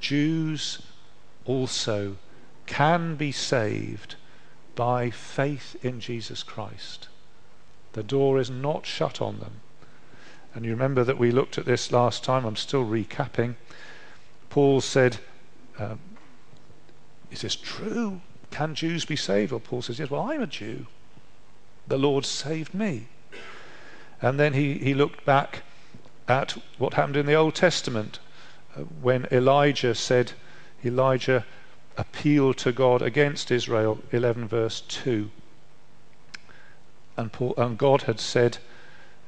Jews 0.00 0.82
also 1.44 2.16
can 2.66 3.16
be 3.16 3.32
saved 3.32 4.16
by 4.74 5.10
faith 5.10 5.76
in 5.82 6.00
Jesus 6.00 6.42
Christ. 6.42 7.08
The 7.92 8.02
door 8.02 8.38
is 8.38 8.50
not 8.50 8.86
shut 8.86 9.20
on 9.20 9.38
them. 9.38 9.60
And 10.54 10.64
you 10.64 10.70
remember 10.70 11.04
that 11.04 11.18
we 11.18 11.30
looked 11.30 11.58
at 11.58 11.64
this 11.64 11.90
last 11.90 12.22
time, 12.22 12.44
I'm 12.44 12.56
still 12.56 12.84
recapping. 12.84 13.56
Paul 14.50 14.80
said, 14.80 15.18
um, 15.78 15.98
Is 17.30 17.40
this 17.40 17.56
true? 17.56 18.20
Can 18.50 18.74
Jews 18.74 19.04
be 19.04 19.16
saved? 19.16 19.50
Well, 19.50 19.60
Paul 19.60 19.82
says, 19.82 19.98
Yes, 19.98 20.10
well, 20.10 20.30
I'm 20.30 20.42
a 20.42 20.46
Jew. 20.46 20.86
The 21.88 21.98
Lord 21.98 22.24
saved 22.24 22.72
me. 22.72 23.08
And 24.22 24.38
then 24.38 24.54
he, 24.54 24.78
he 24.78 24.94
looked 24.94 25.24
back 25.24 25.62
at 26.28 26.56
what 26.78 26.94
happened 26.94 27.16
in 27.16 27.26
the 27.26 27.34
Old 27.34 27.54
Testament 27.54 28.20
uh, 28.76 28.82
when 28.82 29.26
Elijah 29.30 29.94
said, 29.94 30.32
Elijah 30.84 31.44
appealed 31.96 32.58
to 32.58 32.72
God 32.72 33.02
against 33.02 33.50
Israel, 33.50 33.98
11 34.10 34.48
verse 34.48 34.80
2. 34.82 35.30
And, 37.16 37.32
Paul, 37.32 37.54
and 37.56 37.78
God 37.78 38.02
had 38.02 38.18
said 38.18 38.58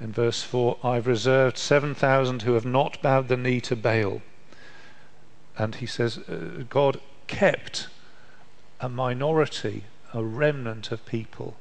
in 0.01 0.13
verse 0.13 0.43
4, 0.43 0.79
I've 0.83 1.07
reserved 1.07 1.57
7,000 1.57 2.43
who 2.43 2.55
have 2.55 2.65
not 2.65 3.01
bowed 3.01 3.29
the 3.29 3.37
knee 3.37 3.61
to 3.63 3.77
Baal. 3.77 4.23
And 5.57 5.77
he 5.77 5.87
says, 5.87 6.19
uh, 6.19 6.65
God 6.69 7.01
kept 7.27 7.89
a 8.81 8.89
minority, 8.89 9.85
a 10.13 10.23
remnant 10.23 10.93
of 10.93 11.07
people, 11.07 11.57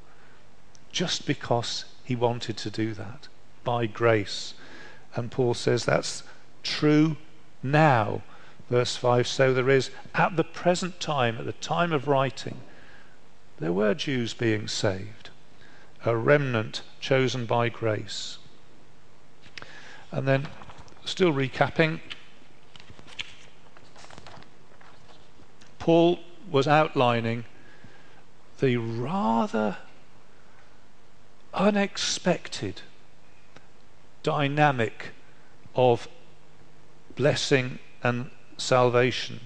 just 0.92 1.26
because 1.26 1.86
he 2.04 2.16
wanted 2.16 2.58
to 2.58 2.70
do 2.70 2.94
that 2.94 3.28
by 3.64 3.86
grace. 3.86 4.54
And 5.16 5.32
Paul 5.32 5.54
says 5.54 5.86
that's 5.86 6.24
true 6.64 7.16
now. 7.64 8.22
Verse 8.70 8.96
5 8.96 9.28
So 9.28 9.54
there 9.54 9.70
is, 9.70 9.92
at 10.14 10.36
the 10.36 10.44
present 10.44 11.00
time, 11.00 11.38
at 11.38 11.46
the 11.46 11.54
time 11.54 11.92
of 11.92 12.08
writing, 12.08 12.62
there 13.60 13.74
were 13.74 13.94
Jews 13.94 14.34
being 14.34 14.68
saved, 14.68 15.30
a 16.04 16.16
remnant 16.16 16.82
chosen 17.00 17.46
by 17.46 17.70
grace. 17.70 18.38
And 20.12 20.28
then, 20.28 20.48
still 21.06 21.32
recapping, 21.32 22.00
Paul 25.78 26.20
was 26.50 26.68
outlining 26.68 27.46
the 28.60 28.78
rather 28.78 29.78
unexpected 31.54 32.82
dynamic 34.24 35.12
of 35.76 36.08
blessing 37.16 37.78
and 38.02 38.32
salvation. 38.58 39.42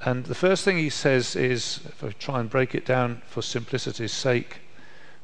And 0.00 0.26
the 0.26 0.34
first 0.34 0.64
thing 0.64 0.78
he 0.78 0.90
says 0.90 1.34
is, 1.34 1.80
if 1.86 2.04
I 2.04 2.10
try 2.10 2.40
and 2.40 2.48
break 2.48 2.74
it 2.74 2.86
down 2.86 3.22
for 3.26 3.42
simplicity's 3.42 4.12
sake, 4.12 4.60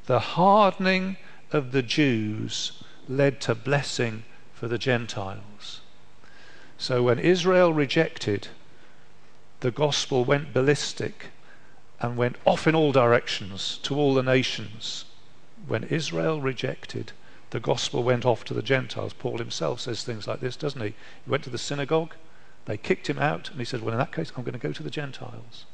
the 0.06 0.18
hardening 0.18 1.16
of 1.52 1.72
the 1.72 1.82
Jews 1.82 2.82
led 3.08 3.40
to 3.42 3.54
blessing 3.54 4.24
for 4.52 4.68
the 4.68 4.78
Gentiles. 4.78 5.80
So 6.76 7.02
when 7.02 7.18
Israel 7.18 7.72
rejected 7.72 8.48
the 9.64 9.70
gospel 9.70 10.26
went 10.26 10.52
ballistic 10.52 11.28
and 11.98 12.18
went 12.18 12.36
off 12.44 12.66
in 12.66 12.74
all 12.74 12.92
directions 12.92 13.78
to 13.82 13.96
all 13.96 14.12
the 14.12 14.22
nations. 14.22 15.06
When 15.66 15.84
Israel 15.84 16.38
rejected, 16.38 17.12
the 17.48 17.60
gospel 17.60 18.02
went 18.02 18.26
off 18.26 18.44
to 18.44 18.52
the 18.52 18.60
Gentiles. 18.60 19.14
Paul 19.14 19.38
himself 19.38 19.80
says 19.80 20.04
things 20.04 20.28
like 20.28 20.40
this, 20.40 20.54
doesn't 20.54 20.82
he? 20.82 20.88
He 20.88 21.30
went 21.30 21.44
to 21.44 21.50
the 21.50 21.56
synagogue, 21.56 22.14
they 22.66 22.76
kicked 22.76 23.08
him 23.08 23.18
out, 23.18 23.50
and 23.50 23.58
he 23.58 23.64
said, 23.64 23.82
Well, 23.82 23.92
in 23.92 23.98
that 23.98 24.12
case, 24.12 24.32
I'm 24.36 24.44
going 24.44 24.58
to 24.58 24.58
go 24.58 24.72
to 24.72 24.82
the 24.82 24.90
Gentiles. 24.90 25.66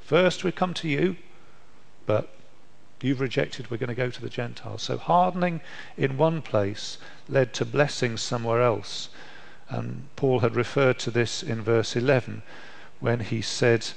First, 0.00 0.44
we 0.44 0.52
come 0.52 0.74
to 0.74 0.88
you, 0.88 1.16
but 2.06 2.34
you've 3.00 3.20
rejected, 3.20 3.70
we're 3.70 3.76
going 3.76 3.88
to 3.88 3.94
go 3.94 4.10
to 4.10 4.20
the 4.20 4.28
Gentiles. 4.28 4.82
So, 4.82 4.96
hardening 4.98 5.60
in 5.96 6.16
one 6.16 6.42
place 6.42 6.98
led 7.28 7.52
to 7.54 7.64
blessings 7.64 8.20
somewhere 8.20 8.62
else. 8.62 9.08
And 9.68 10.08
Paul 10.16 10.40
had 10.40 10.56
referred 10.56 10.98
to 11.00 11.10
this 11.10 11.42
in 11.42 11.62
verse 11.62 11.96
11 11.96 12.42
when 13.00 13.20
he 13.20 13.40
said, 13.40 13.88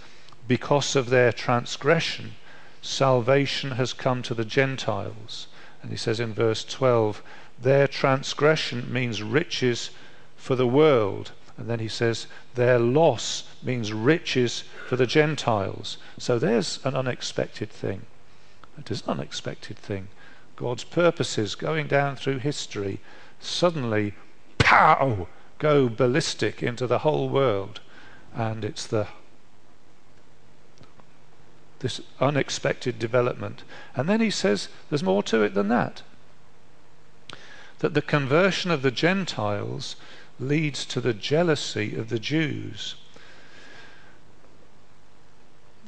Because 0.47 0.95
of 0.95 1.09
their 1.09 1.33
transgression, 1.33 2.33
salvation 2.81 3.71
has 3.71 3.93
come 3.93 4.21
to 4.23 4.33
the 4.33 4.45
Gentiles. 4.45 5.47
And 5.81 5.91
he 5.91 5.97
says 5.97 6.19
in 6.19 6.33
verse 6.33 6.63
12, 6.63 7.21
Their 7.61 7.87
transgression 7.87 8.91
means 8.91 9.21
riches 9.21 9.89
for 10.37 10.55
the 10.55 10.67
world. 10.67 11.31
And 11.57 11.69
then 11.69 11.79
he 11.79 11.87
says, 11.87 12.27
Their 12.55 12.79
loss 12.79 13.43
means 13.63 13.93
riches 13.93 14.63
for 14.87 14.95
the 14.95 15.07
Gentiles. 15.07 15.97
So 16.17 16.37
there's 16.37 16.79
an 16.83 16.95
unexpected 16.95 17.69
thing. 17.69 18.03
It 18.77 18.91
is 18.91 19.03
an 19.03 19.11
unexpected 19.11 19.77
thing. 19.77 20.09
God's 20.55 20.83
purposes 20.83 21.55
going 21.55 21.87
down 21.87 22.15
through 22.15 22.39
history 22.39 22.99
suddenly, 23.39 24.13
pow, 24.57 25.27
go 25.59 25.89
ballistic 25.89 26.61
into 26.61 26.87
the 26.87 26.99
whole 26.99 27.29
world 27.29 27.79
and 28.33 28.65
it's 28.65 28.85
the 28.85 29.07
this 31.79 32.01
unexpected 32.19 32.97
development. 32.97 33.63
And 33.95 34.09
then 34.09 34.19
he 34.19 34.31
says 34.31 34.69
there's 34.89 35.03
more 35.03 35.21
to 35.23 35.43
it 35.43 35.53
than 35.53 35.67
that. 35.67 36.01
That 37.79 37.93
the 37.93 38.01
conversion 38.01 38.71
of 38.71 38.81
the 38.81 38.91
Gentiles 38.91 39.95
leads 40.39 40.85
to 40.85 41.01
the 41.01 41.13
jealousy 41.13 41.95
of 41.95 42.09
the 42.09 42.19
Jews. 42.19 42.95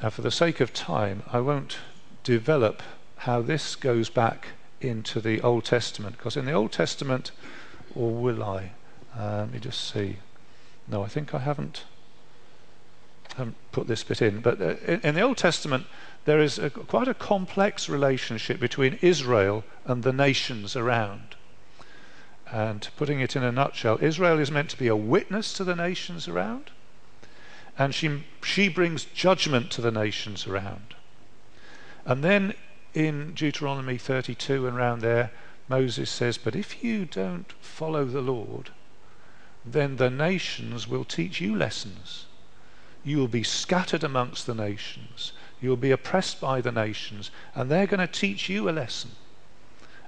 Now, 0.01 0.10
for 0.10 0.22
the 0.22 0.32
sake 0.32 0.60
of 0.60 0.74
time, 0.74 1.24
I 1.32 1.39
won't 1.39 1.77
develop 2.24 2.84
how 3.18 3.42
this 3.42 3.75
goes 3.75 4.10
back 4.10 4.50
into 4.80 5.20
the 5.20 5.42
Old 5.42 5.66
Testament. 5.66 6.18
Because 6.18 6.38
in 6.38 6.46
the 6.46 6.54
Old 6.54 6.72
Testament, 6.72 7.32
or 7.96 8.12
will 8.12 8.44
I? 8.44 8.72
Uh, 9.18 9.39
let 9.39 9.54
me 9.54 9.60
just 9.60 9.92
see. 9.92 10.18
No, 10.88 11.04
I 11.04 11.08
think 11.08 11.34
I 11.34 11.39
haven't, 11.39 11.84
put 13.72 13.88
this 13.88 14.04
bit 14.04 14.22
in. 14.22 14.42
But 14.42 14.62
uh, 14.62 14.75
in, 14.86 15.01
in, 15.01 15.16
the 15.16 15.22
Old 15.22 15.38
Testament, 15.38 15.86
there 16.25 16.39
is 16.39 16.60
a, 16.60 16.70
quite 16.70 17.08
a 17.08 17.13
complex 17.13 17.89
relationship 17.89 18.60
between 18.60 19.00
Israel 19.01 19.63
and 19.86 20.04
the 20.04 20.13
nations 20.13 20.75
around. 20.75 21.37
And 22.51 22.88
putting 22.96 23.20
it 23.20 23.36
in 23.36 23.44
a 23.44 23.51
nutshell, 23.51 24.00
Israel 24.01 24.39
is 24.39 24.51
meant 24.51 24.70
to 24.70 24.77
be 24.77 24.88
a 24.88 24.96
witness 24.96 25.51
to 25.54 25.63
the 25.63 25.75
nations 25.75 26.27
around, 26.27 26.72
and 27.77 27.94
she, 27.94 28.24
she 28.44 28.70
brings 28.70 29.06
judgment 29.06 29.70
to 29.72 29.82
the 29.82 29.92
nations 29.92 30.48
around. 30.48 30.96
And 32.06 32.24
then 32.24 32.54
in 32.94 33.34
Deuteronomy 33.34 33.98
32 33.98 34.66
and 34.66 34.77
around 34.77 35.01
there, 35.01 35.32
Moses 35.68 36.10
says, 36.10 36.38
But 36.38 36.56
if 36.56 36.84
you 36.84 37.06
don't 37.06 37.51
follow 37.62 38.06
the 38.06 38.22
Lord, 38.22 38.72
then 39.66 39.98
the 39.98 40.10
nations 40.10 40.88
will 40.88 41.04
teach 41.04 41.42
you 41.42 41.56
lessons. 41.56 42.25
You 43.04 43.18
will 43.18 43.27
be 43.27 43.44
scattered 43.44 44.04
amongst 44.04 44.48
the 44.48 44.56
nations. 44.56 45.34
You 45.62 45.70
will 45.70 45.77
be 45.77 45.92
oppressed 45.92 46.39
by 46.39 46.62
the 46.62 46.72
nations, 46.72 47.30
and 47.54 47.70
they're 47.70 47.88
going 47.88 48.00
to 48.00 48.08
teach 48.08 48.48
you 48.48 48.70
a 48.70 48.72
lesson. 48.72 49.12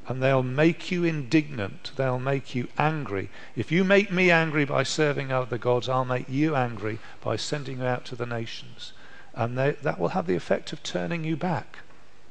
And 0.10 0.24
they'll 0.24 0.42
make 0.42 0.90
you 0.90 1.04
indignant. 1.04 1.92
They'll 1.96 2.18
make 2.18 2.56
you 2.56 2.68
angry. 2.80 3.30
If 3.56 3.72
you 3.72 3.84
make 3.84 4.12
me 4.12 4.32
angry 4.32 4.66
by 4.66 4.82
serving 4.82 5.32
other 5.32 5.60
gods, 5.60 5.88
I'll 5.88 6.04
make 6.04 6.28
you 6.28 6.56
angry 6.56 6.98
by 7.22 7.36
sending 7.36 7.78
you 7.78 7.86
out 7.86 8.06
to 8.06 8.16
the 8.16 8.26
nations. 8.26 8.94
And 9.36 9.56
they, 9.56 9.74
that 9.84 10.00
will 10.00 10.10
have 10.10 10.26
the 10.26 10.36
effect 10.36 10.74
of 10.74 10.82
turning 10.82 11.24
you 11.24 11.38
back. 11.38 11.78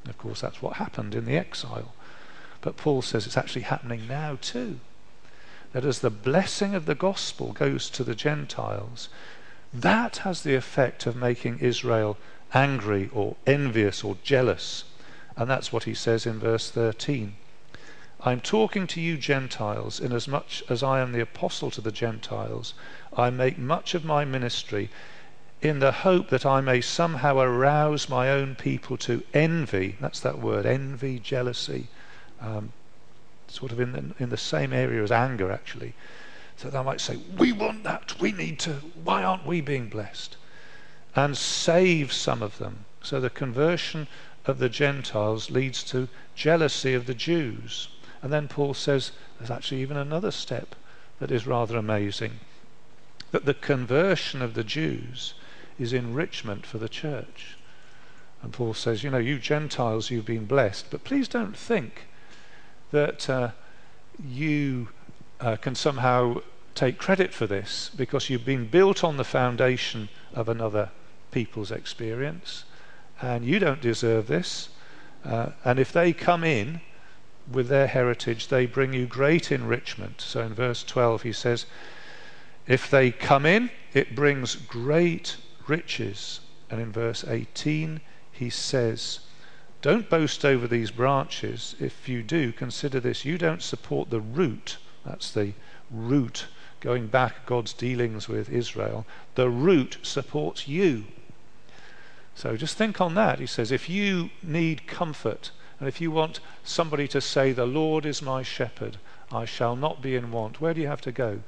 Of 0.08 0.18
course, 0.18 0.40
that's 0.40 0.60
what 0.60 0.78
happened 0.78 1.14
in 1.14 1.24
the 1.24 1.36
exile. 1.36 1.94
But 2.62 2.76
Paul 2.76 3.00
says 3.00 3.26
it's 3.26 3.36
actually 3.36 3.62
happening 3.62 4.08
now 4.08 4.38
too. 4.40 4.80
That 5.72 5.84
as 5.84 6.00
the 6.00 6.10
blessing 6.10 6.74
of 6.74 6.84
the 6.84 6.96
gospel 6.96 7.52
goes 7.52 7.88
to 7.90 8.02
the 8.02 8.16
Gentiles, 8.16 9.08
that 9.72 10.18
has 10.18 10.42
the 10.42 10.56
effect 10.56 11.06
of 11.06 11.14
making 11.14 11.60
Israel 11.60 12.18
angry 12.52 13.08
or 13.12 13.36
envious 13.46 14.02
or 14.02 14.16
jealous. 14.24 14.82
And 15.36 15.48
that's 15.48 15.72
what 15.72 15.84
he 15.84 15.94
says 15.94 16.26
in 16.26 16.40
verse 16.40 16.72
13. 16.72 17.36
I'm 18.20 18.40
talking 18.40 18.88
to 18.88 19.00
you 19.00 19.16
Gentiles, 19.16 20.00
inasmuch 20.00 20.68
as 20.68 20.82
I 20.82 20.98
am 20.98 21.12
the 21.12 21.20
apostle 21.20 21.70
to 21.70 21.80
the 21.80 21.92
Gentiles. 21.92 22.74
I 23.16 23.30
make 23.30 23.58
much 23.58 23.94
of 23.94 24.04
my 24.04 24.24
ministry 24.24 24.90
in 25.62 25.78
the 25.78 25.92
hope 25.92 26.28
that 26.30 26.44
I 26.44 26.60
may 26.60 26.80
somehow 26.80 27.38
arouse 27.38 28.08
my 28.08 28.28
own 28.28 28.56
people 28.56 28.96
to 28.98 29.22
envy. 29.32 29.96
That's 30.00 30.18
that 30.20 30.40
word, 30.40 30.66
envy, 30.66 31.20
jealousy, 31.20 31.86
um, 32.40 32.72
sort 33.46 33.70
of 33.70 33.78
in 33.78 33.92
the, 33.92 34.14
in 34.18 34.30
the 34.30 34.36
same 34.36 34.72
area 34.72 35.00
as 35.00 35.12
anger, 35.12 35.52
actually. 35.52 35.94
So 36.56 36.70
they 36.70 36.82
might 36.82 37.00
say, 37.00 37.20
We 37.36 37.52
want 37.52 37.84
that. 37.84 38.18
We 38.18 38.32
need 38.32 38.58
to. 38.60 38.82
Why 39.04 39.22
aren't 39.22 39.46
we 39.46 39.60
being 39.60 39.88
blessed? 39.88 40.36
And 41.14 41.38
save 41.38 42.12
some 42.12 42.42
of 42.42 42.58
them. 42.58 42.84
So 43.00 43.20
the 43.20 43.30
conversion 43.30 44.08
of 44.44 44.58
the 44.58 44.68
Gentiles 44.68 45.52
leads 45.52 45.84
to 45.84 46.08
jealousy 46.34 46.94
of 46.94 47.06
the 47.06 47.14
Jews. 47.14 47.88
And 48.22 48.32
then 48.32 48.48
Paul 48.48 48.74
says 48.74 49.12
there's 49.38 49.50
actually 49.50 49.80
even 49.82 49.96
another 49.96 50.30
step 50.30 50.74
that 51.20 51.30
is 51.30 51.46
rather 51.46 51.76
amazing 51.76 52.40
that 53.30 53.44
the 53.44 53.54
conversion 53.54 54.40
of 54.42 54.54
the 54.54 54.64
Jews 54.64 55.34
is 55.78 55.92
enrichment 55.92 56.66
for 56.66 56.78
the 56.78 56.88
church. 56.88 57.56
And 58.42 58.52
Paul 58.52 58.74
says, 58.74 59.02
you 59.02 59.10
know, 59.10 59.18
you 59.18 59.38
Gentiles, 59.38 60.10
you've 60.10 60.24
been 60.24 60.46
blessed, 60.46 60.86
but 60.90 61.04
please 61.04 61.28
don't 61.28 61.56
think 61.56 62.06
that 62.90 63.28
uh, 63.28 63.50
you 64.24 64.88
uh, 65.40 65.56
can 65.56 65.74
somehow 65.74 66.40
take 66.74 66.98
credit 66.98 67.34
for 67.34 67.46
this 67.46 67.90
because 67.96 68.30
you've 68.30 68.44
been 68.44 68.66
built 68.66 69.02
on 69.02 69.16
the 69.16 69.24
foundation 69.24 70.08
of 70.32 70.48
another 70.48 70.90
people's 71.30 71.70
experience 71.70 72.64
and 73.20 73.44
you 73.44 73.58
don't 73.58 73.80
deserve 73.80 74.28
this. 74.28 74.68
Uh, 75.24 75.50
and 75.64 75.78
if 75.78 75.92
they 75.92 76.12
come 76.12 76.44
in 76.44 76.80
with 77.50 77.68
their 77.68 77.86
heritage, 77.86 78.48
they 78.48 78.66
bring 78.66 78.92
you 78.92 79.06
great 79.06 79.50
enrichment. 79.50 80.20
So 80.20 80.42
in 80.42 80.54
verse 80.54 80.84
12, 80.84 81.22
he 81.22 81.32
says, 81.32 81.66
If 82.66 82.90
they 82.90 83.10
come 83.10 83.46
in, 83.46 83.70
it 83.94 84.14
brings 84.14 84.54
great 84.54 85.36
riches. 85.66 86.40
And 86.70 86.80
in 86.80 86.92
verse 86.92 87.24
18, 87.26 88.00
he 88.32 88.50
says, 88.50 89.20
Don't 89.80 90.10
boast 90.10 90.44
over 90.44 90.66
these 90.66 90.90
branches. 90.90 91.74
If 91.80 92.08
you 92.08 92.22
do, 92.22 92.52
consider 92.52 93.00
this 93.00 93.24
you 93.24 93.38
don't 93.38 93.62
support 93.62 94.10
the 94.10 94.20
root. 94.20 94.76
That's 95.04 95.30
the 95.30 95.54
root 95.90 96.46
going 96.80 97.06
back 97.08 97.46
God's 97.46 97.72
dealings 97.72 98.28
with 98.28 98.50
Israel. 98.50 99.06
The 99.34 99.48
root 99.48 99.98
supports 100.02 100.68
you. 100.68 101.04
So 102.34 102.56
just 102.56 102.76
think 102.76 103.00
on 103.00 103.14
that. 103.14 103.40
He 103.40 103.46
says, 103.46 103.72
if 103.72 103.88
you 103.88 104.30
need 104.42 104.86
comfort, 104.86 105.50
and 105.78 105.88
if 105.88 106.00
you 106.00 106.10
want 106.10 106.40
somebody 106.64 107.06
to 107.08 107.20
say, 107.20 107.52
The 107.52 107.66
Lord 107.66 108.04
is 108.04 108.20
my 108.22 108.42
shepherd, 108.42 108.96
I 109.30 109.44
shall 109.44 109.76
not 109.76 110.02
be 110.02 110.16
in 110.16 110.32
want, 110.32 110.60
where 110.60 110.74
do 110.74 110.80
you 110.80 110.88
have 110.88 111.02
to 111.02 111.12
go? 111.12 111.40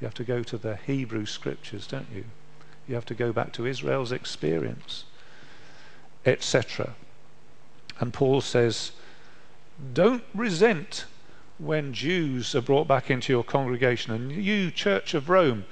You 0.00 0.06
have 0.06 0.14
to 0.14 0.24
go 0.24 0.42
to 0.42 0.58
the 0.58 0.76
Hebrew 0.76 1.26
scriptures, 1.26 1.86
don't 1.86 2.08
you? 2.14 2.24
You 2.88 2.94
have 2.96 3.06
to 3.06 3.14
go 3.14 3.32
back 3.32 3.52
to 3.54 3.66
Israel's 3.66 4.12
experience, 4.12 5.04
etc. 6.26 6.94
And 8.00 8.12
Paul 8.12 8.40
says, 8.40 8.92
don't 9.94 10.24
resent 10.34 11.06
when 11.58 11.92
Jews 11.92 12.54
are 12.54 12.60
brought 12.60 12.88
back 12.88 13.10
into 13.10 13.32
your 13.32 13.44
congregation. 13.44 14.12
And 14.12 14.32
you, 14.32 14.70
Church 14.70 15.14
of 15.14 15.28
Rome, 15.28 15.64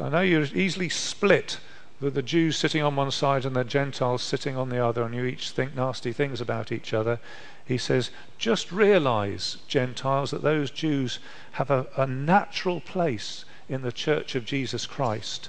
I 0.00 0.08
know 0.08 0.20
you're 0.20 0.42
easily 0.42 0.88
split 0.88 1.58
with 2.00 2.14
the 2.14 2.22
Jews 2.22 2.56
sitting 2.56 2.82
on 2.82 2.96
one 2.96 3.10
side 3.10 3.44
and 3.44 3.56
the 3.56 3.64
Gentiles 3.64 4.22
sitting 4.22 4.56
on 4.56 4.68
the 4.68 4.84
other, 4.84 5.02
and 5.02 5.14
you 5.14 5.24
each 5.24 5.50
think 5.50 5.74
nasty 5.74 6.12
things 6.12 6.40
about 6.40 6.70
each 6.70 6.92
other. 6.92 7.18
He 7.64 7.78
says, 7.78 8.10
just 8.38 8.70
realize, 8.70 9.58
Gentiles, 9.66 10.30
that 10.30 10.42
those 10.42 10.70
Jews 10.70 11.18
have 11.52 11.70
a, 11.70 11.86
a 11.96 12.06
natural 12.06 12.80
place 12.80 13.44
in 13.68 13.82
the 13.82 13.92
church 13.92 14.34
of 14.34 14.44
Jesus 14.44 14.86
Christ. 14.86 15.48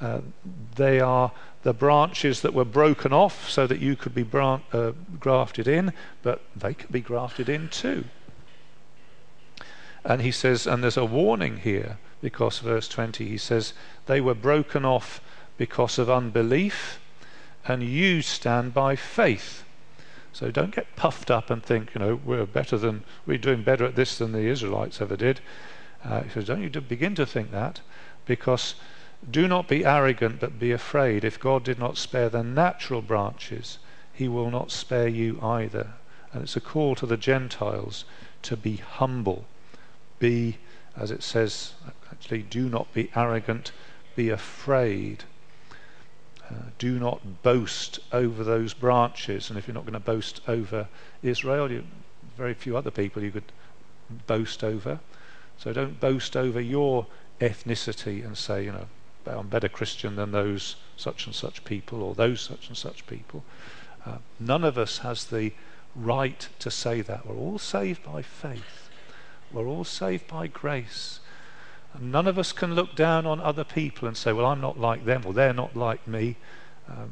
Uh, 0.00 0.20
they 0.76 1.00
are 1.00 1.32
the 1.62 1.74
branches 1.74 2.42
that 2.42 2.54
were 2.54 2.64
broken 2.64 3.12
off 3.12 3.50
so 3.50 3.66
that 3.66 3.80
you 3.80 3.96
could 3.96 4.14
be 4.14 4.22
bran- 4.22 4.62
uh, 4.72 4.92
grafted 5.18 5.66
in, 5.66 5.92
but 6.22 6.42
they 6.54 6.74
can 6.74 6.88
be 6.90 7.00
grafted 7.00 7.48
in 7.48 7.68
too. 7.68 8.04
And 10.04 10.22
he 10.22 10.30
says, 10.30 10.66
and 10.66 10.82
there's 10.82 10.96
a 10.96 11.04
warning 11.04 11.58
here 11.58 11.98
because 12.22 12.60
verse 12.60 12.88
20 12.88 13.28
he 13.28 13.36
says, 13.36 13.72
they 14.06 14.20
were 14.20 14.34
broken 14.34 14.84
off 14.84 15.20
because 15.58 15.98
of 15.98 16.08
unbelief, 16.08 16.98
and 17.66 17.82
you 17.82 18.22
stand 18.22 18.72
by 18.72 18.96
faith. 18.96 19.64
So 20.32 20.50
don't 20.50 20.74
get 20.74 20.96
puffed 20.96 21.30
up 21.30 21.50
and 21.50 21.62
think, 21.62 21.94
you 21.94 22.00
know, 22.00 22.20
we're 22.24 22.46
better 22.46 22.78
than, 22.78 23.02
we're 23.26 23.38
doing 23.38 23.62
better 23.62 23.84
at 23.84 23.96
this 23.96 24.16
than 24.16 24.32
the 24.32 24.46
Israelites 24.46 25.00
ever 25.00 25.16
did. 25.16 25.40
Uh, 26.04 26.22
he 26.22 26.30
says, 26.30 26.44
don't 26.44 26.62
you 26.62 26.70
begin 26.80 27.14
to 27.16 27.26
think 27.26 27.50
that 27.50 27.80
because 28.24 28.76
do 29.28 29.48
not 29.48 29.66
be 29.66 29.84
arrogant, 29.84 30.38
but 30.38 30.60
be 30.60 30.70
afraid. 30.70 31.24
If 31.24 31.40
God 31.40 31.64
did 31.64 31.78
not 31.78 31.98
spare 31.98 32.28
the 32.28 32.44
natural 32.44 33.02
branches, 33.02 33.78
he 34.12 34.28
will 34.28 34.50
not 34.50 34.70
spare 34.70 35.08
you 35.08 35.40
either. 35.42 35.94
And 36.32 36.42
it's 36.42 36.56
a 36.56 36.60
call 36.60 36.94
to 36.96 37.06
the 37.06 37.16
Gentiles 37.16 38.04
to 38.42 38.56
be 38.56 38.76
humble. 38.76 39.46
Be, 40.20 40.58
as 40.96 41.10
it 41.10 41.22
says, 41.22 41.72
actually, 42.12 42.42
do 42.42 42.68
not 42.68 42.92
be 42.92 43.10
arrogant, 43.16 43.72
be 44.14 44.28
afraid. 44.28 45.24
Uh, 46.50 46.54
do 46.78 46.98
not 46.98 47.42
boast 47.42 47.98
over 48.12 48.42
those 48.42 48.72
branches. 48.74 49.50
And 49.50 49.58
if 49.58 49.66
you're 49.66 49.74
not 49.74 49.84
going 49.84 49.92
to 49.92 50.00
boast 50.00 50.40
over 50.48 50.88
Israel, 51.22 51.70
you, 51.70 51.84
very 52.36 52.54
few 52.54 52.76
other 52.76 52.90
people 52.90 53.22
you 53.22 53.30
could 53.30 53.52
boast 54.26 54.64
over. 54.64 55.00
So 55.58 55.72
don't 55.72 56.00
boast 56.00 56.36
over 56.36 56.60
your 56.60 57.06
ethnicity 57.40 58.24
and 58.24 58.36
say, 58.36 58.64
you 58.64 58.72
know, 58.72 58.86
I'm 59.26 59.48
better 59.48 59.68
Christian 59.68 60.16
than 60.16 60.32
those 60.32 60.76
such 60.96 61.26
and 61.26 61.34
such 61.34 61.64
people 61.64 62.02
or 62.02 62.14
those 62.14 62.40
such 62.40 62.68
and 62.68 62.76
such 62.76 63.06
people. 63.06 63.44
Uh, 64.06 64.18
none 64.40 64.64
of 64.64 64.78
us 64.78 64.98
has 64.98 65.26
the 65.26 65.52
right 65.94 66.48
to 66.60 66.70
say 66.70 67.02
that. 67.02 67.26
We're 67.26 67.36
all 67.36 67.58
saved 67.58 68.02
by 68.04 68.22
faith. 68.22 68.88
We're 69.52 69.66
all 69.66 69.84
saved 69.84 70.28
by 70.28 70.46
grace. 70.46 71.20
And 71.94 72.12
none 72.12 72.26
of 72.26 72.38
us 72.38 72.52
can 72.52 72.74
look 72.74 72.94
down 72.94 73.26
on 73.26 73.40
other 73.40 73.64
people 73.64 74.06
and 74.06 74.16
say, 74.16 74.32
well, 74.32 74.46
I'm 74.46 74.60
not 74.60 74.78
like 74.78 75.04
them 75.04 75.22
or 75.24 75.32
they're 75.32 75.52
not 75.52 75.76
like 75.76 76.06
me. 76.06 76.36
Um, 76.88 77.10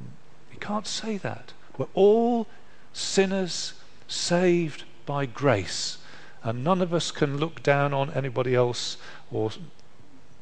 you 0.52 0.58
can't 0.58 0.86
say 0.86 1.18
that. 1.18 1.52
We're 1.76 1.86
all 1.94 2.46
sinners 2.92 3.74
saved 4.08 4.84
by 5.04 5.26
grace. 5.26 5.98
And 6.42 6.62
none 6.62 6.80
of 6.80 6.94
us 6.94 7.10
can 7.10 7.38
look 7.38 7.62
down 7.62 7.92
on 7.92 8.10
anybody 8.10 8.54
else 8.54 8.96
or 9.30 9.50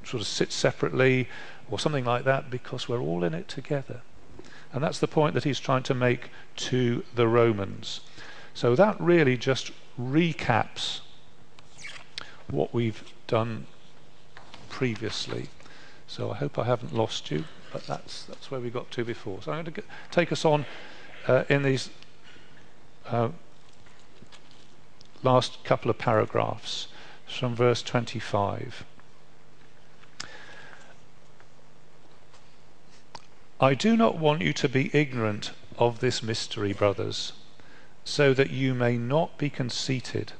sort 0.04 0.20
of 0.20 0.26
sit 0.26 0.52
separately 0.52 1.28
or 1.70 1.78
something 1.78 2.04
like 2.04 2.24
that 2.24 2.50
because 2.50 2.88
we're 2.88 3.00
all 3.00 3.24
in 3.24 3.34
it 3.34 3.48
together. 3.48 4.02
And 4.72 4.82
that's 4.82 4.98
the 4.98 5.08
point 5.08 5.34
that 5.34 5.44
he's 5.44 5.60
trying 5.60 5.84
to 5.84 5.94
make 5.94 6.30
to 6.56 7.04
the 7.14 7.28
Romans. 7.28 8.00
So 8.52 8.74
that 8.74 9.00
really 9.00 9.36
just 9.36 9.70
recaps 9.98 11.00
what 12.48 12.74
we've 12.74 13.02
done 13.26 13.66
previously. 14.74 15.46
So 16.08 16.32
I 16.32 16.34
hope 16.34 16.58
I 16.58 16.64
haven't 16.64 16.92
lost 16.92 17.30
you, 17.30 17.44
but 17.72 17.86
that's 17.86 18.24
that's 18.24 18.50
where 18.50 18.60
we 18.60 18.70
got 18.70 18.90
to 18.90 19.04
before. 19.04 19.40
So 19.40 19.52
I'm 19.52 19.62
going 19.62 19.74
to 19.74 19.82
take 20.10 20.32
us 20.32 20.44
on 20.44 20.66
uh, 21.28 21.44
in 21.48 21.62
these 21.62 21.90
uh, 23.06 23.28
last 25.22 25.62
couple 25.62 25.92
of 25.92 25.98
paragraphs 25.98 26.88
from 27.24 27.54
verse 27.54 27.84
25. 27.84 28.84
I 33.60 33.74
do 33.74 33.96
not 33.96 34.18
want 34.18 34.42
you 34.42 34.52
to 34.54 34.68
be 34.68 34.90
ignorant 34.92 35.52
of 35.78 36.00
this 36.00 36.20
mystery, 36.20 36.72
brothers, 36.72 37.32
so 38.04 38.34
that 38.34 38.50
you 38.50 38.74
may 38.74 38.98
not 38.98 39.38
be 39.38 39.50
conceited. 39.50 40.32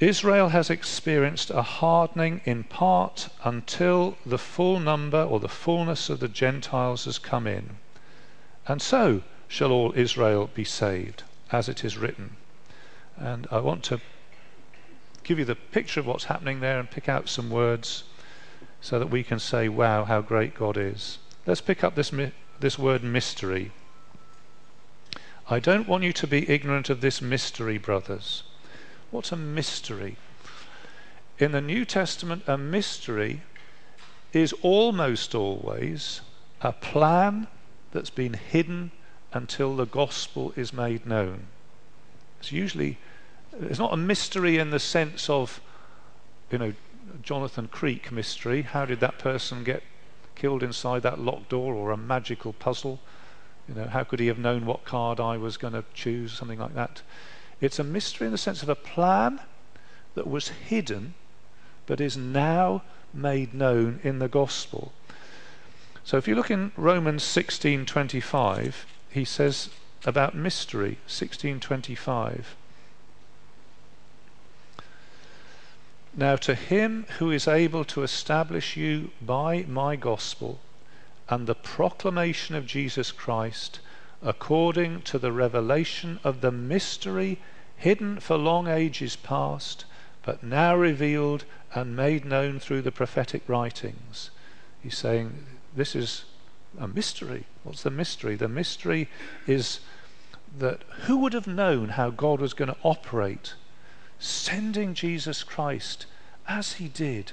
Israel 0.00 0.48
has 0.48 0.70
experienced 0.70 1.50
a 1.50 1.62
hardening 1.62 2.40
in 2.44 2.64
part 2.64 3.28
until 3.44 4.16
the 4.26 4.38
full 4.38 4.80
number 4.80 5.22
or 5.22 5.38
the 5.38 5.48
fullness 5.48 6.10
of 6.10 6.18
the 6.18 6.28
Gentiles 6.28 7.04
has 7.04 7.18
come 7.18 7.46
in. 7.46 7.76
And 8.66 8.82
so 8.82 9.22
shall 9.46 9.70
all 9.70 9.92
Israel 9.94 10.50
be 10.52 10.64
saved, 10.64 11.22
as 11.52 11.68
it 11.68 11.84
is 11.84 11.96
written. 11.96 12.36
And 13.16 13.46
I 13.52 13.60
want 13.60 13.84
to 13.84 14.00
give 15.22 15.38
you 15.38 15.44
the 15.44 15.54
picture 15.54 16.00
of 16.00 16.06
what's 16.06 16.24
happening 16.24 16.58
there 16.60 16.80
and 16.80 16.90
pick 16.90 17.08
out 17.08 17.28
some 17.28 17.48
words 17.48 18.02
so 18.80 18.98
that 18.98 19.10
we 19.10 19.22
can 19.22 19.38
say, 19.38 19.68
wow, 19.68 20.04
how 20.04 20.20
great 20.20 20.54
God 20.54 20.76
is. 20.76 21.18
Let's 21.46 21.60
pick 21.60 21.84
up 21.84 21.94
this, 21.94 22.12
this 22.58 22.78
word 22.78 23.04
mystery. 23.04 23.70
I 25.48 25.60
don't 25.60 25.88
want 25.88 26.04
you 26.04 26.12
to 26.14 26.26
be 26.26 26.50
ignorant 26.50 26.90
of 26.90 27.00
this 27.00 27.22
mystery, 27.22 27.78
brothers. 27.78 28.42
What's 29.14 29.30
a 29.30 29.36
mystery? 29.36 30.16
In 31.38 31.52
the 31.52 31.60
New 31.60 31.84
Testament, 31.84 32.42
a 32.48 32.58
mystery 32.58 33.42
is 34.32 34.52
almost 34.54 35.36
always 35.36 36.20
a 36.60 36.72
plan 36.72 37.46
that's 37.92 38.10
been 38.10 38.32
hidden 38.34 38.90
until 39.32 39.76
the 39.76 39.86
gospel 39.86 40.52
is 40.56 40.72
made 40.72 41.06
known. 41.06 41.46
It's 42.40 42.50
usually, 42.50 42.98
it's 43.60 43.78
not 43.78 43.92
a 43.92 43.96
mystery 43.96 44.58
in 44.58 44.70
the 44.70 44.80
sense 44.80 45.30
of, 45.30 45.60
you 46.50 46.58
know, 46.58 46.72
Jonathan 47.22 47.68
Creek 47.68 48.10
mystery. 48.10 48.62
How 48.62 48.84
did 48.84 48.98
that 48.98 49.20
person 49.20 49.62
get 49.62 49.84
killed 50.34 50.64
inside 50.64 51.04
that 51.04 51.20
locked 51.20 51.50
door 51.50 51.72
or 51.74 51.92
a 51.92 51.96
magical 51.96 52.52
puzzle? 52.52 52.98
You 53.68 53.76
know, 53.76 53.84
how 53.84 54.02
could 54.02 54.18
he 54.18 54.26
have 54.26 54.40
known 54.40 54.66
what 54.66 54.84
card 54.84 55.20
I 55.20 55.36
was 55.36 55.56
going 55.56 55.74
to 55.74 55.84
choose? 55.94 56.32
Something 56.32 56.58
like 56.58 56.74
that. 56.74 57.02
It's 57.60 57.78
a 57.78 57.84
mystery 57.84 58.26
in 58.26 58.32
the 58.32 58.38
sense 58.38 58.62
of 58.62 58.68
a 58.68 58.74
plan 58.74 59.40
that 60.14 60.26
was 60.26 60.48
hidden 60.48 61.14
but 61.86 62.00
is 62.00 62.16
now 62.16 62.82
made 63.12 63.54
known 63.54 64.00
in 64.02 64.18
the 64.18 64.28
gospel. 64.28 64.92
So 66.04 66.16
if 66.16 66.28
you 66.28 66.34
look 66.34 66.50
in 66.50 66.72
Romans 66.76 67.22
16:25, 67.22 68.84
he 69.10 69.24
says 69.24 69.70
about 70.04 70.34
mystery 70.34 70.98
16:25 71.08 72.44
Now 76.16 76.36
to 76.36 76.54
him 76.54 77.06
who 77.18 77.30
is 77.30 77.48
able 77.48 77.84
to 77.86 78.02
establish 78.02 78.76
you 78.76 79.10
by 79.20 79.64
my 79.66 79.96
gospel 79.96 80.60
and 81.28 81.46
the 81.46 81.54
proclamation 81.54 82.54
of 82.54 82.66
Jesus 82.66 83.10
Christ 83.10 83.80
according 84.24 85.02
to 85.02 85.18
the 85.18 85.30
revelation 85.32 86.18
of 86.24 86.40
the 86.40 86.50
mystery 86.50 87.38
hidden 87.76 88.18
for 88.18 88.36
long 88.36 88.66
ages 88.66 89.16
past, 89.16 89.84
but 90.24 90.42
now 90.42 90.74
revealed 90.74 91.44
and 91.74 91.94
made 91.94 92.24
known 92.24 92.58
through 92.58 92.80
the 92.80 92.90
prophetic 92.90 93.42
writings. 93.46 94.30
He's 94.82 94.96
saying 94.96 95.44
this 95.76 95.94
is 95.94 96.24
a 96.78 96.88
mystery. 96.88 97.44
What's 97.62 97.82
the 97.82 97.90
mystery? 97.90 98.34
The 98.34 98.48
mystery 98.48 99.08
is 99.46 99.80
that 100.58 100.82
who 101.02 101.18
would 101.18 101.32
have 101.32 101.46
known 101.46 101.90
how 101.90 102.10
God 102.10 102.40
was 102.40 102.54
going 102.54 102.68
to 102.68 102.76
operate, 102.82 103.54
sending 104.18 104.94
Jesus 104.94 105.42
Christ 105.42 106.06
as 106.48 106.74
he 106.74 106.88
did, 106.88 107.32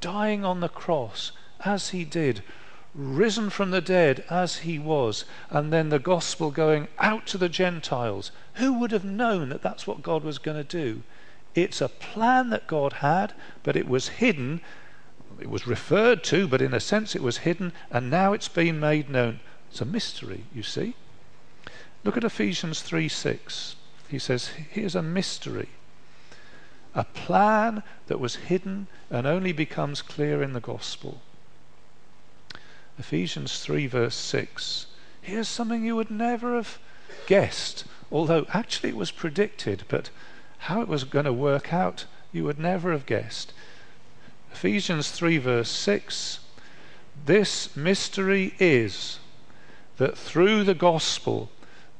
dying 0.00 0.44
on 0.44 0.60
the 0.60 0.68
cross 0.68 1.32
as 1.64 1.90
he 1.90 2.04
did, 2.04 2.42
risen 2.94 3.50
from 3.50 3.70
the 3.70 3.80
dead 3.80 4.24
as 4.28 4.58
he 4.58 4.78
was, 4.78 5.24
and 5.48 5.72
then 5.72 5.88
the 5.88 5.98
gospel 5.98 6.50
going 6.50 6.88
out 6.98 7.26
to 7.26 7.38
the 7.38 7.48
Gentiles. 7.48 8.32
Who 8.54 8.72
would 8.74 8.90
have 8.90 9.04
known 9.04 9.48
that 9.50 9.62
that's 9.62 9.86
what 9.86 10.02
God 10.02 10.24
was 10.24 10.38
going 10.38 10.56
to 10.56 10.64
do? 10.64 11.02
It's 11.54 11.80
a 11.80 11.88
plan 11.88 12.50
that 12.50 12.66
God 12.66 12.94
had, 12.94 13.32
but 13.62 13.76
it 13.76 13.88
was 13.88 14.08
hidden. 14.08 14.60
It 15.40 15.50
was 15.50 15.66
referred 15.66 16.24
to, 16.24 16.46
but 16.46 16.62
in 16.62 16.74
a 16.74 16.80
sense 16.80 17.14
it 17.14 17.22
was 17.22 17.38
hidden, 17.38 17.72
and 17.90 18.10
now 18.10 18.32
it's 18.32 18.48
been 18.48 18.80
made 18.80 19.08
known. 19.08 19.40
It's 19.70 19.80
a 19.80 19.84
mystery, 19.84 20.44
you 20.54 20.62
see. 20.62 20.94
Look 22.02 22.16
at 22.16 22.24
Ephesians 22.24 22.82
3 22.82 23.08
6. 23.08 23.76
He 24.08 24.18
says, 24.18 24.48
Here's 24.48 24.94
a 24.94 25.02
mystery. 25.02 25.68
A 26.94 27.04
plan 27.04 27.84
that 28.08 28.18
was 28.18 28.36
hidden 28.36 28.88
and 29.10 29.26
only 29.26 29.52
becomes 29.52 30.02
clear 30.02 30.42
in 30.42 30.52
the 30.54 30.60
gospel. 30.60 31.22
Ephesians 33.00 33.60
3, 33.60 33.86
verse 33.86 34.14
6. 34.14 34.84
Here's 35.22 35.48
something 35.48 35.82
you 35.82 35.96
would 35.96 36.10
never 36.10 36.54
have 36.54 36.78
guessed, 37.26 37.84
although 38.12 38.46
actually 38.52 38.90
it 38.90 38.96
was 38.96 39.10
predicted, 39.10 39.84
but 39.88 40.10
how 40.58 40.82
it 40.82 40.86
was 40.86 41.04
going 41.04 41.24
to 41.24 41.32
work 41.32 41.72
out, 41.72 42.04
you 42.30 42.44
would 42.44 42.58
never 42.58 42.92
have 42.92 43.06
guessed. 43.06 43.54
Ephesians 44.52 45.10
3, 45.10 45.38
verse 45.38 45.70
6. 45.70 46.40
This 47.24 47.74
mystery 47.74 48.54
is 48.58 49.18
that 49.96 50.18
through 50.18 50.64
the 50.64 50.74
gospel, 50.74 51.50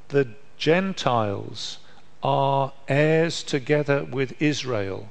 the 0.09 0.29
Gentiles 0.59 1.79
are 2.23 2.75
heirs 2.89 3.43
together 3.43 4.05
with 4.05 4.41
Israel, 4.41 5.09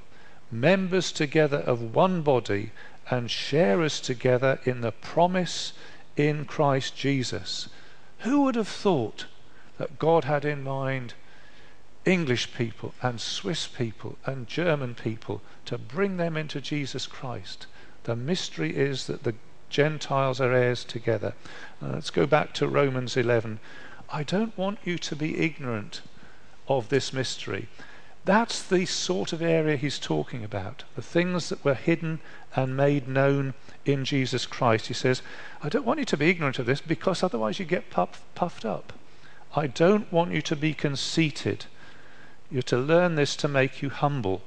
members 0.52 1.12
together 1.12 1.58
of 1.58 1.96
one 1.96 2.22
body 2.22 2.72
and 3.10 3.30
share 3.32 3.82
us 3.82 4.00
together 4.00 4.60
in 4.66 4.82
the 4.82 4.92
promise 4.92 5.74
in 6.16 6.46
Christ 6.46 6.96
Jesus. 6.96 7.70
Who 8.20 8.42
would 8.42 8.56
have 8.56 8.68
thought 8.68 9.26
that 9.78 10.00
God 10.00 10.26
had 10.26 10.46
in 10.46 10.64
mind 10.64 11.14
English 12.06 12.54
people 12.54 12.94
and 13.02 13.20
Swiss 13.20 13.68
people 13.68 14.18
and 14.26 14.48
German 14.48 14.96
people 14.96 15.42
to 15.66 15.78
bring 15.78 16.18
them 16.18 16.36
into 16.36 16.62
Jesus 16.62 17.08
Christ? 17.08 17.68
The 18.04 18.16
mystery 18.16 18.76
is 18.76 19.08
that 19.08 19.24
the 19.24 19.36
Gentiles 19.70 20.42
are 20.42 20.54
heirs 20.54 20.84
together. 20.84 21.34
Now 21.82 21.94
let's 21.94 22.10
go 22.10 22.26
back 22.26 22.54
to 22.56 22.68
Romans 22.68 23.16
11. 23.16 23.60
I 24.12 24.24
don't 24.24 24.58
want 24.58 24.80
you 24.84 24.98
to 24.98 25.16
be 25.16 25.40
ignorant 25.40 26.02
of 26.68 26.90
this 26.90 27.14
mystery. 27.14 27.68
That's 28.26 28.62
the 28.62 28.86
sort 28.86 29.34
of 29.34 29.42
area 29.42 29.78
he's 29.78 30.00
talking 30.00 30.44
about. 30.44 30.84
The 30.96 31.02
things 31.02 31.50
that 31.50 31.64
were 31.64 31.76
hidden 31.76 32.20
and 32.56 32.76
made 32.76 33.08
known 33.08 33.54
in 33.86 34.06
Jesus 34.06 34.46
Christ. 34.46 34.88
He 34.88 34.94
says, 34.94 35.22
I 35.62 35.70
don't 35.70 35.86
want 35.86 36.00
you 36.00 36.06
to 36.06 36.18
be 36.18 36.30
ignorant 36.30 36.60
of 36.60 36.66
this 36.66 36.82
because 36.82 37.24
otherwise 37.24 37.60
you 37.60 37.66
get 37.66 37.90
puff, 37.90 38.24
puffed 38.36 38.66
up. 38.66 38.94
I 39.56 39.68
don't 39.68 40.12
want 40.12 40.32
you 40.32 40.42
to 40.44 40.56
be 40.56 40.74
conceited. 40.74 41.66
You're 42.52 42.62
to 42.64 42.78
learn 42.78 43.16
this 43.16 43.36
to 43.38 43.48
make 43.48 43.82
you 43.82 43.90
humble. 43.90 44.42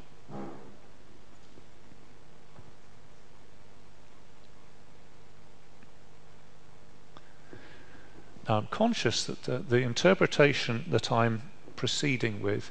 Now, 8.49 8.59
I'm 8.59 8.67
conscious 8.67 9.25
that 9.25 9.45
the, 9.45 9.59
the 9.59 9.79
interpretation 9.79 10.85
that 10.88 11.12
I'm 11.12 11.43
proceeding 11.77 12.43
with 12.43 12.71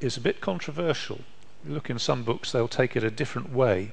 is 0.00 0.16
a 0.16 0.20
bit 0.20 0.40
controversial. 0.40 1.20
Look 1.66 1.90
in 1.90 1.98
some 1.98 2.22
books, 2.22 2.52
they'll 2.52 2.68
take 2.68 2.96
it 2.96 3.04
a 3.04 3.10
different 3.10 3.52
way. 3.52 3.92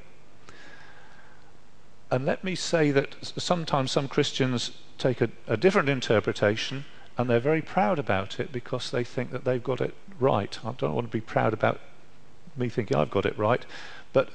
And 2.10 2.26
let 2.26 2.44
me 2.44 2.56
say 2.56 2.92
that 2.92 3.16
sometimes 3.38 3.92
some 3.92 4.10
Christians 4.10 4.72
take 4.98 5.22
a, 5.22 5.30
a 5.48 5.56
different 5.56 5.88
interpretation 5.88 6.86
and 7.18 7.30
they're 7.30 7.40
very 7.40 7.62
proud 7.62 8.00
about 8.00 8.40
it 8.40 8.52
because 8.52 8.92
they 8.92 9.04
think 9.04 9.32
that 9.32 9.46
they've 9.46 9.64
got 9.64 9.80
it 9.80 9.94
right. 10.20 10.58
I 10.66 10.74
don't 10.74 10.94
want 10.94 11.08
to 11.08 11.12
be 11.12 11.22
proud 11.22 11.54
about 11.54 11.80
me 12.58 12.68
thinking 12.68 12.98
I've 12.98 13.12
got 13.12 13.26
it 13.26 13.38
right, 13.38 13.66
but 14.12 14.30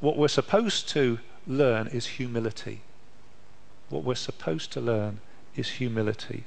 what 0.00 0.16
we're 0.16 0.28
supposed 0.28 0.88
to 0.90 1.18
learn 1.46 1.88
is 1.88 2.06
humility. 2.06 2.80
What 3.90 4.04
we're 4.04 4.14
supposed 4.14 4.72
to 4.72 4.80
learn 4.80 5.20
is 5.56 5.72
humility. 5.72 6.44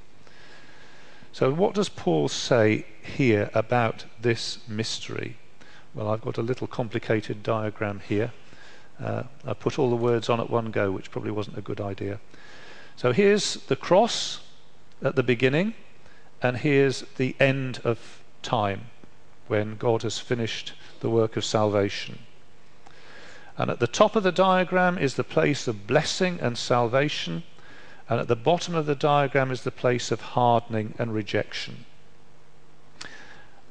So, 1.32 1.52
what 1.52 1.74
does 1.74 1.90
Paul 1.90 2.30
say 2.30 2.86
here 3.02 3.50
about 3.54 4.06
this 4.22 4.60
mystery? 4.68 5.38
Well, 5.96 6.10
I've 6.10 6.22
got 6.22 6.40
a 6.40 6.42
little 6.42 6.66
complicated 6.66 7.44
diagram 7.44 8.00
here. 8.00 8.32
Uh, 9.00 9.24
I 9.46 9.54
put 9.54 9.78
all 9.78 9.92
the 9.92 9.96
words 9.96 10.28
on 10.28 10.40
at 10.40 10.50
one 10.50 10.72
go, 10.72 10.92
which 10.92 11.12
probably 11.12 11.30
wasn't 11.30 11.58
a 11.58 11.62
good 11.62 11.80
idea. 11.80 12.20
So, 12.96 13.12
here's 13.12 13.56
the 13.68 13.76
cross 13.76 14.40
at 15.04 15.16
the 15.16 15.22
beginning, 15.22 15.76
and 16.42 16.58
here's 16.58 17.02
the 17.18 17.36
end 17.40 17.80
of 17.84 18.24
time 18.42 18.86
when 19.48 19.76
God 19.76 20.02
has 20.02 20.18
finished 20.18 20.74
the 21.02 21.12
work 21.12 21.38
of 21.38 21.46
salvation. 21.46 22.20
And 23.56 23.70
at 23.70 23.80
the 23.80 23.88
top 23.88 24.16
of 24.16 24.24
the 24.24 24.32
diagram 24.32 24.98
is 24.98 25.14
the 25.14 25.24
place 25.24 25.68
of 25.68 25.86
blessing 25.86 26.40
and 26.42 26.58
salvation, 26.58 27.44
and 28.10 28.20
at 28.20 28.28
the 28.28 28.36
bottom 28.36 28.74
of 28.74 28.88
the 28.88 28.96
diagram 28.96 29.52
is 29.52 29.62
the 29.62 29.72
place 29.72 30.12
of 30.12 30.22
hardening 30.22 30.96
and 30.98 31.14
rejection. 31.14 31.86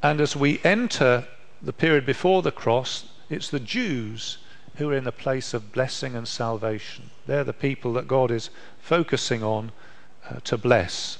And 0.02 0.20
as 0.20 0.36
we 0.36 0.60
enter 0.62 1.26
the 1.62 1.72
period 1.72 2.04
before 2.04 2.42
the 2.42 2.50
cross, 2.50 3.04
it's 3.30 3.48
the 3.48 3.60
Jews 3.60 4.38
who 4.76 4.90
are 4.90 4.96
in 4.96 5.04
the 5.04 5.12
place 5.12 5.54
of 5.54 5.72
blessing 5.72 6.16
and 6.16 6.26
salvation. 6.26 7.10
They're 7.26 7.44
the 7.44 7.52
people 7.52 7.92
that 7.92 8.08
God 8.08 8.30
is 8.30 8.50
focusing 8.80 9.42
on 9.42 9.70
uh, 10.28 10.40
to 10.44 10.58
bless. 10.58 11.18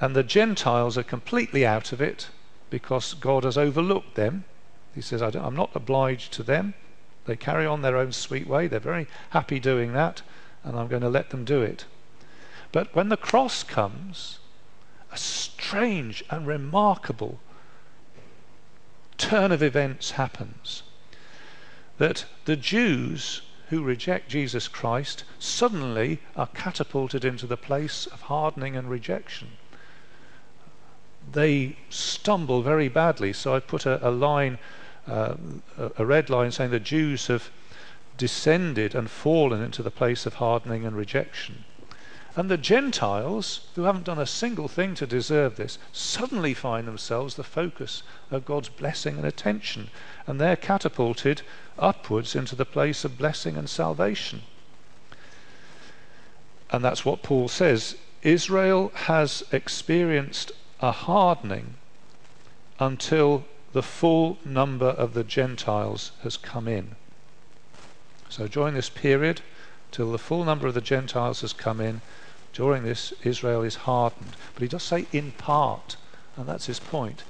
And 0.00 0.16
the 0.16 0.22
Gentiles 0.22 0.98
are 0.98 1.02
completely 1.02 1.64
out 1.64 1.92
of 1.92 2.00
it 2.00 2.28
because 2.70 3.14
God 3.14 3.44
has 3.44 3.58
overlooked 3.58 4.14
them. 4.14 4.44
He 4.94 5.00
says, 5.00 5.22
I'm 5.22 5.56
not 5.56 5.70
obliged 5.74 6.32
to 6.34 6.42
them. 6.42 6.74
They 7.26 7.36
carry 7.36 7.66
on 7.66 7.82
their 7.82 7.96
own 7.96 8.12
sweet 8.12 8.46
way. 8.46 8.66
They're 8.66 8.80
very 8.80 9.06
happy 9.30 9.60
doing 9.60 9.92
that, 9.92 10.22
and 10.64 10.76
I'm 10.76 10.88
going 10.88 11.02
to 11.02 11.08
let 11.08 11.30
them 11.30 11.44
do 11.44 11.62
it. 11.62 11.84
But 12.72 12.94
when 12.94 13.08
the 13.08 13.16
cross 13.16 13.62
comes, 13.62 14.38
a 15.12 15.16
strange 15.16 16.24
and 16.30 16.46
remarkable 16.46 17.40
turn 19.20 19.52
of 19.52 19.62
events 19.62 20.12
happens. 20.12 20.82
That 21.98 22.24
the 22.46 22.56
Jews 22.56 23.42
who 23.68 23.84
reject 23.84 24.30
Jesus 24.30 24.66
Christ 24.66 25.24
suddenly 25.38 26.18
are 26.34 26.48
catapulted 26.48 27.24
into 27.24 27.46
the 27.46 27.56
place 27.56 28.06
of 28.06 28.22
hardening 28.22 28.76
and 28.76 28.90
rejection. 28.90 29.48
They 31.32 31.76
stumble 31.90 32.62
very 32.62 32.88
badly. 32.88 33.32
So 33.32 33.54
I 33.54 33.60
put 33.60 33.86
a, 33.86 34.06
a 34.06 34.10
line, 34.10 34.58
uh, 35.06 35.34
a 35.96 36.04
red 36.04 36.30
line, 36.30 36.50
saying 36.50 36.70
the 36.70 36.80
Jews 36.80 37.28
have 37.28 37.50
descended 38.16 38.94
and 38.94 39.08
fallen 39.08 39.62
into 39.62 39.82
the 39.82 39.90
place 39.90 40.26
of 40.26 40.34
hardening 40.34 40.84
and 40.84 40.96
rejection. 40.96 41.64
And 42.40 42.48
the 42.50 42.56
Gentiles, 42.56 43.68
who 43.74 43.82
haven't 43.82 44.06
done 44.06 44.18
a 44.18 44.24
single 44.24 44.66
thing 44.66 44.94
to 44.94 45.06
deserve 45.06 45.56
this, 45.56 45.76
suddenly 45.92 46.54
find 46.54 46.88
themselves 46.88 47.34
the 47.34 47.44
focus 47.44 48.02
of 48.30 48.46
God's 48.46 48.70
blessing 48.70 49.18
and 49.18 49.26
attention. 49.26 49.90
And 50.26 50.40
they're 50.40 50.56
catapulted 50.56 51.42
upwards 51.78 52.34
into 52.34 52.56
the 52.56 52.64
place 52.64 53.04
of 53.04 53.18
blessing 53.18 53.58
and 53.58 53.68
salvation. 53.68 54.40
And 56.70 56.82
that's 56.82 57.04
what 57.04 57.22
Paul 57.22 57.46
says. 57.48 57.96
Israel 58.22 58.90
has 58.94 59.42
experienced 59.52 60.50
a 60.80 60.92
hardening 60.92 61.74
until 62.78 63.44
the 63.74 63.82
full 63.82 64.38
number 64.46 64.88
of 64.88 65.12
the 65.12 65.24
Gentiles 65.24 66.12
has 66.22 66.38
come 66.38 66.66
in. 66.66 66.96
So 68.30 68.48
during 68.48 68.72
this 68.72 68.88
period, 68.88 69.42
till 69.90 70.10
the 70.10 70.18
full 70.18 70.44
number 70.44 70.66
of 70.66 70.72
the 70.72 70.80
Gentiles 70.80 71.42
has 71.42 71.52
come 71.52 71.82
in, 71.82 72.00
during 72.52 72.82
this, 72.82 73.12
Israel 73.22 73.62
is 73.62 73.76
hardened. 73.76 74.36
But 74.54 74.62
he 74.62 74.68
does 74.68 74.82
say 74.82 75.06
in 75.12 75.32
part, 75.32 75.96
and 76.36 76.46
that's 76.46 76.66
his 76.66 76.80
point. 76.80 77.22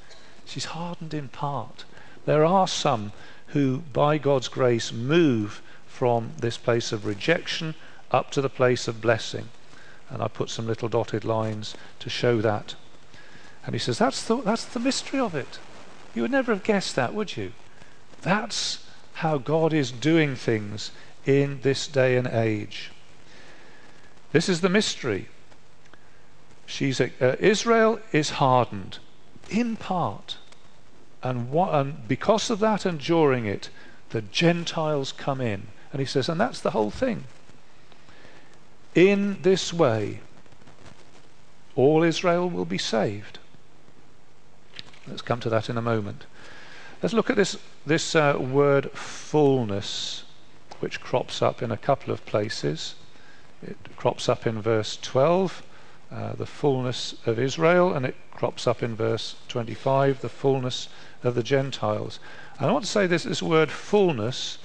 She's 0.45 0.67
hardened 0.67 1.15
in 1.15 1.29
part. 1.29 1.85
There 2.27 2.45
are 2.45 2.69
some 2.69 3.13
who, 3.49 3.79
by 3.93 4.19
God's 4.19 4.49
grace, 4.49 4.93
move 4.93 5.63
from 5.87 6.33
this 6.39 6.57
place 6.57 6.93
of 6.93 7.07
rejection 7.07 7.75
up 8.11 8.31
to 8.31 8.41
the 8.41 8.49
place 8.49 8.89
of 8.89 9.01
blessing. 9.01 9.49
And 10.09 10.23
I 10.23 10.29
put 10.29 10.51
some 10.51 10.67
little 10.67 10.89
dotted 10.89 11.25
lines 11.25 11.75
to 12.01 12.11
show 12.11 12.41
that. 12.41 12.75
And 13.65 13.75
he 13.75 13.79
says, 13.79 13.99
that's 13.99 14.25
the, 14.25 14.37
that's 14.37 14.65
the 14.65 14.81
mystery 14.81 15.21
of 15.21 15.35
it. 15.35 15.59
You 16.15 16.23
would 16.23 16.31
never 16.31 16.53
have 16.53 16.65
guessed 16.65 16.97
that, 16.97 17.15
would 17.15 17.37
you? 17.37 17.53
That's 18.23 18.85
how 19.15 19.39
God 19.39 19.73
is 19.73 19.93
doing 19.93 20.35
things 20.35 20.91
in 21.27 21.61
this 21.63 21.87
day 21.87 22.17
and 22.17 22.27
age. 22.27 22.91
This 24.33 24.49
is 24.49 24.61
the 24.61 24.69
mystery. 24.69 25.29
She's 26.67 27.01
a, 27.01 27.11
uh, 27.21 27.37
Israel 27.41 28.01
is 28.13 28.31
hardened 28.31 28.99
in 29.49 29.77
part. 29.77 30.37
And, 31.23 31.51
what, 31.51 31.75
and 31.75 32.07
because 32.09 32.49
of 32.49 32.61
that 32.61 32.87
and 32.87 32.99
during 32.99 33.45
it, 33.45 33.69
the 34.11 34.23
Gentiles 34.23 35.13
come 35.13 35.41
in. 35.41 35.67
And 35.93 36.01
he 36.01 36.07
says, 36.07 36.29
and 36.29 36.41
that's 36.41 36.61
the 36.61 36.71
whole 36.71 36.91
thing. 36.91 37.25
In 38.95 39.43
this 39.43 39.73
way, 39.73 40.21
all 41.75 42.03
Israel 42.03 42.49
will 42.49 42.65
be 42.65 42.79
saved. 42.79 43.39
Let's 45.07 45.23
come 45.23 45.41
to 45.41 45.51
that 45.51 45.69
in 45.69 45.77
a 45.77 45.83
moment. 45.83 46.25
Let's 47.03 47.15
look 47.15 47.31
at 47.31 47.37
this, 47.37 47.57
this 47.87 48.15
uh, 48.15 48.37
word 48.39 48.91
fullness, 48.93 50.25
which 50.81 51.01
crops 51.01 51.43
up 51.43 51.63
in 51.63 51.71
a 51.71 51.77
couple 51.77 52.13
of 52.13 52.25
places. 52.27 52.95
It 53.63 53.77
crops 53.97 54.29
up 54.29 54.47
in 54.47 54.63
verse 54.63 54.99
12, 55.01 55.63
uh, 56.11 56.33
the 56.33 56.47
fullness 56.47 57.15
of 57.27 57.39
Israel, 57.39 57.93
and 57.93 58.07
it 58.07 58.17
crops 58.31 58.67
up 58.67 58.83
in 58.83 58.97
verse 58.97 59.37
25, 59.49 60.23
the 60.23 60.29
fullness 60.29 60.89
of 61.23 61.35
the 61.35 61.43
Gentiles. 61.43 62.19
And 62.59 62.69
I 62.69 62.73
want 62.73 62.85
to 62.85 62.91
say 62.91 63.07
this 63.07 63.25
this 63.25 63.43
word 63.43 63.71
fullness 63.71 64.59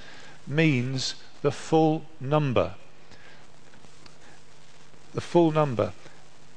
means 0.47 1.15
the 1.41 1.51
full 1.51 2.05
number. 2.19 2.75
The 5.13 5.21
full 5.21 5.51
number. 5.51 5.93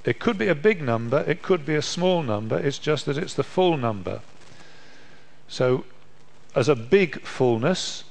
It 0.05 0.21
could 0.21 0.39
be 0.39 0.49
a 0.49 0.55
big 0.55 0.81
number, 0.81 1.25
it 1.27 1.43
could 1.43 1.67
be 1.67 1.75
a 1.75 1.83
small 1.83 2.23
number, 2.23 2.59
it's 2.59 2.79
just 2.79 3.07
that 3.07 3.19
it's 3.19 3.35
the 3.35 3.43
full 3.43 3.77
number. 3.77 4.21
So, 5.49 5.85
as 6.55 6.69
a 6.69 6.77
big 6.77 7.21
fullness, 7.23 8.05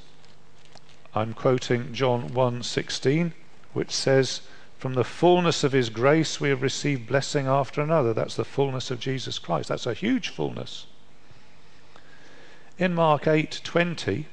I'm 1.16 1.34
quoting 1.34 1.94
John 1.94 2.30
1:16 2.30 3.34
which 3.78 3.92
says, 3.92 4.42
From 4.80 4.96
the 4.96 5.04
fullness 5.04 5.64
of 5.64 5.72
his 5.72 5.92
grace 5.92 6.42
we 6.42 6.50
have 6.50 6.64
received 6.64 7.06
blessing 7.06 7.46
after 7.46 7.80
another. 7.80 8.12
That's 8.12 8.36
the 8.36 8.44
fullness 8.44 8.90
of 8.90 9.00
Jesus 9.00 9.38
Christ. 9.38 9.70
That's 9.70 9.86
a 9.86 9.94
huge 9.94 10.30
fullness. 10.30 10.88
In 12.80 12.96
Mark 12.96 13.28
8:20, 13.28 14.26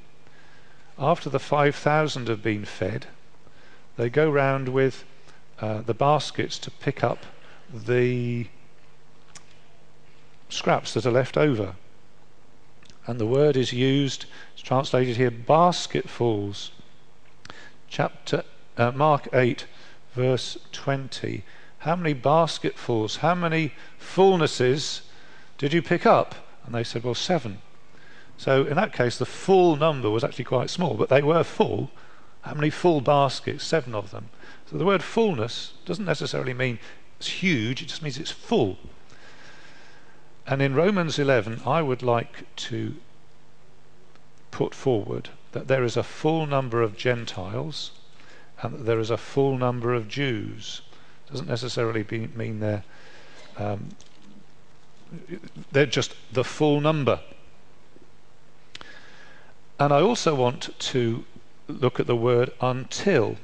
after 0.98 1.28
the 1.28 1.38
5,000 1.38 2.28
have 2.28 2.42
been 2.42 2.64
fed, 2.64 3.07
they 3.98 4.09
go 4.09 4.30
round 4.30 4.70
with 4.70 5.04
uh, 5.61 5.83
the 5.83 5.92
baskets 5.92 6.59
to 6.61 6.70
pick 6.70 7.04
up 7.04 7.26
the 7.70 8.46
scraps 10.48 10.94
that 10.94 11.04
are 11.04 11.11
left 11.11 11.37
over. 11.37 11.74
And 13.07 13.20
the 13.20 13.26
word 13.26 13.59
is 13.59 13.74
used, 13.74 14.24
it's 14.54 14.62
translated 14.62 15.18
here, 15.18 15.30
basketfuls. 15.30 16.70
Chapter 17.88 18.42
uh, 18.76 18.92
Mark 18.92 19.28
8, 19.32 19.66
verse 20.14 20.58
20. 20.72 21.44
How 21.78 21.96
many 21.96 22.14
basketfuls, 22.14 23.16
how 23.16 23.34
many 23.34 23.72
fullnesses 24.00 25.02
did 25.58 25.72
you 25.72 25.82
pick 25.82 26.06
up? 26.06 26.34
And 26.64 26.74
they 26.74 26.84
said, 26.84 27.04
Well, 27.04 27.14
seven. 27.14 27.58
So 28.37 28.64
in 28.64 28.74
that 28.76 28.92
case, 28.92 29.18
the 29.18 29.26
full 29.26 29.76
number 29.76 30.10
was 30.10 30.24
actually 30.24 30.44
quite 30.44 30.70
small, 30.70 30.94
but 30.94 31.08
they 31.08 31.22
were 31.22 31.44
full. 31.44 31.90
How 32.42 32.54
many 32.54 32.70
full 32.70 33.00
baskets? 33.00 33.64
Seven 33.64 33.94
of 33.94 34.10
them. 34.10 34.30
So 34.70 34.76
the 34.76 34.84
word 34.84 35.02
fullness 35.02 35.74
doesn't 35.84 36.04
necessarily 36.04 36.54
mean 36.54 36.78
it's 37.18 37.28
huge, 37.28 37.82
it 37.82 37.87
just 37.87 38.02
means 38.02 38.18
it's 38.18 38.30
full. 38.30 38.78
And 40.46 40.60
in 40.60 40.74
Romans 40.74 41.18
11, 41.18 41.62
I 41.64 41.80
would 41.80 42.02
like 42.02 42.44
to 42.56 42.96
put 44.50 44.74
forward 44.74 45.30
that 45.52 45.68
there 45.68 45.84
is 45.84 45.96
a 45.96 46.02
full 46.02 46.46
number 46.46 46.82
of 46.82 46.96
Gentiles 46.96 47.92
and 48.62 48.74
that 48.74 48.84
there 48.84 49.00
is 49.00 49.10
a 49.10 49.16
full 49.16 49.58
number 49.58 49.94
of 49.94 50.08
Jews. 50.08 50.82
Doesn't 51.30 51.48
necessarily 51.48 52.02
be, 52.02 52.28
mean 52.28 52.60
they're 52.60 52.84
um, 53.56 53.90
they're 55.72 55.86
just 55.86 56.14
the 56.32 56.44
full 56.44 56.80
number. 56.80 57.20
And 59.78 59.92
I 59.92 60.00
also 60.00 60.34
want 60.34 60.78
to 60.78 61.24
look 61.68 62.00
at 62.00 62.06
the 62.06 62.16
word 62.16 62.50
until. 62.60 63.36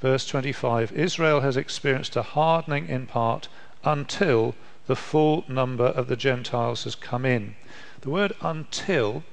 Verse 0.00 0.26
25 0.26 0.92
Israel 0.92 1.40
has 1.40 1.56
experienced 1.56 2.16
a 2.16 2.22
hardening 2.22 2.88
in 2.88 3.06
part 3.06 3.48
until 3.84 4.54
the 4.86 4.96
full 4.96 5.44
number 5.48 5.86
of 5.86 6.08
the 6.08 6.16
Gentiles 6.16 6.84
has 6.84 6.94
come 6.94 7.24
in. 7.24 7.56
The 8.00 8.10
word 8.10 8.32
until 8.40 9.24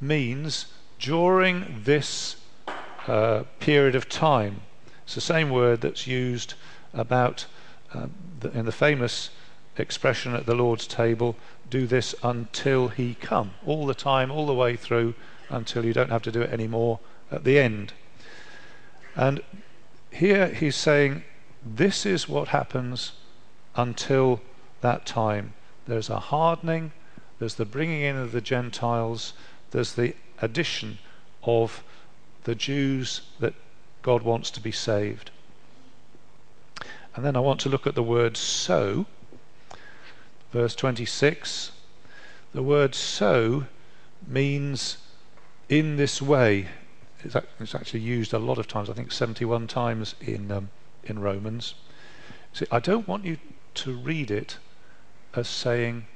means 0.00 0.66
during 0.98 1.82
this 1.84 2.36
uh, 3.08 3.44
period 3.58 3.94
of 3.94 4.08
time. 4.08 4.60
It's 5.04 5.14
the 5.14 5.20
same 5.20 5.50
word 5.50 5.80
that's 5.80 6.06
used 6.06 6.54
about 6.92 7.46
uh, 7.94 8.06
the, 8.40 8.50
in 8.50 8.66
the 8.66 8.72
famous 8.72 9.30
expression 9.76 10.34
at 10.34 10.46
the 10.46 10.54
Lord's 10.54 10.86
table 10.86 11.36
do 11.70 11.86
this 11.86 12.14
until 12.22 12.88
he 12.88 13.14
come. 13.14 13.52
All 13.66 13.86
the 13.86 13.94
time, 13.94 14.30
all 14.30 14.46
the 14.46 14.54
way 14.54 14.76
through, 14.76 15.14
until 15.48 15.84
you 15.84 15.92
don't 15.92 16.10
have 16.10 16.22
to 16.22 16.32
do 16.32 16.42
it 16.42 16.50
anymore 16.50 17.00
at 17.30 17.44
the 17.44 17.58
end. 17.58 17.92
And 19.16 19.42
here 20.10 20.48
he's 20.48 20.76
saying 20.76 21.24
this 21.64 22.06
is 22.06 22.28
what 22.28 22.48
happens 22.48 23.12
until 23.74 24.40
that 24.80 25.06
time. 25.06 25.54
There's 25.86 26.10
a 26.10 26.20
hardening, 26.20 26.92
there's 27.38 27.54
the 27.54 27.64
bringing 27.64 28.02
in 28.02 28.16
of 28.16 28.32
the 28.32 28.40
Gentiles, 28.40 29.32
there's 29.70 29.94
the 29.94 30.14
addition 30.40 30.98
of 31.42 31.82
the 32.44 32.54
Jews 32.54 33.22
that 33.40 33.54
God 34.02 34.22
wants 34.22 34.50
to 34.52 34.60
be 34.60 34.72
saved. 34.72 35.30
And 37.14 37.24
then 37.24 37.36
I 37.36 37.40
want 37.40 37.60
to 37.60 37.68
look 37.68 37.86
at 37.86 37.94
the 37.94 38.02
word 38.02 38.36
so. 38.36 39.06
Verse 40.52 40.74
26. 40.74 41.72
The 42.52 42.62
word 42.62 42.94
so 42.94 43.66
means 44.26 44.98
in 45.68 45.96
this 45.96 46.22
way. 46.22 46.68
It's 47.24 47.74
actually 47.74 48.00
used 48.00 48.32
a 48.32 48.38
lot 48.38 48.58
of 48.58 48.68
times, 48.68 48.88
I 48.88 48.92
think 48.92 49.10
71 49.10 49.66
times 49.66 50.14
in, 50.20 50.52
um, 50.52 50.70
in 51.04 51.18
Romans. 51.18 51.74
See, 52.52 52.66
I 52.70 52.78
don't 52.78 53.08
want 53.08 53.24
you 53.24 53.38
to 53.74 53.96
read 53.96 54.30
it 54.30 54.58
as 55.34 55.48
saying 55.48 56.06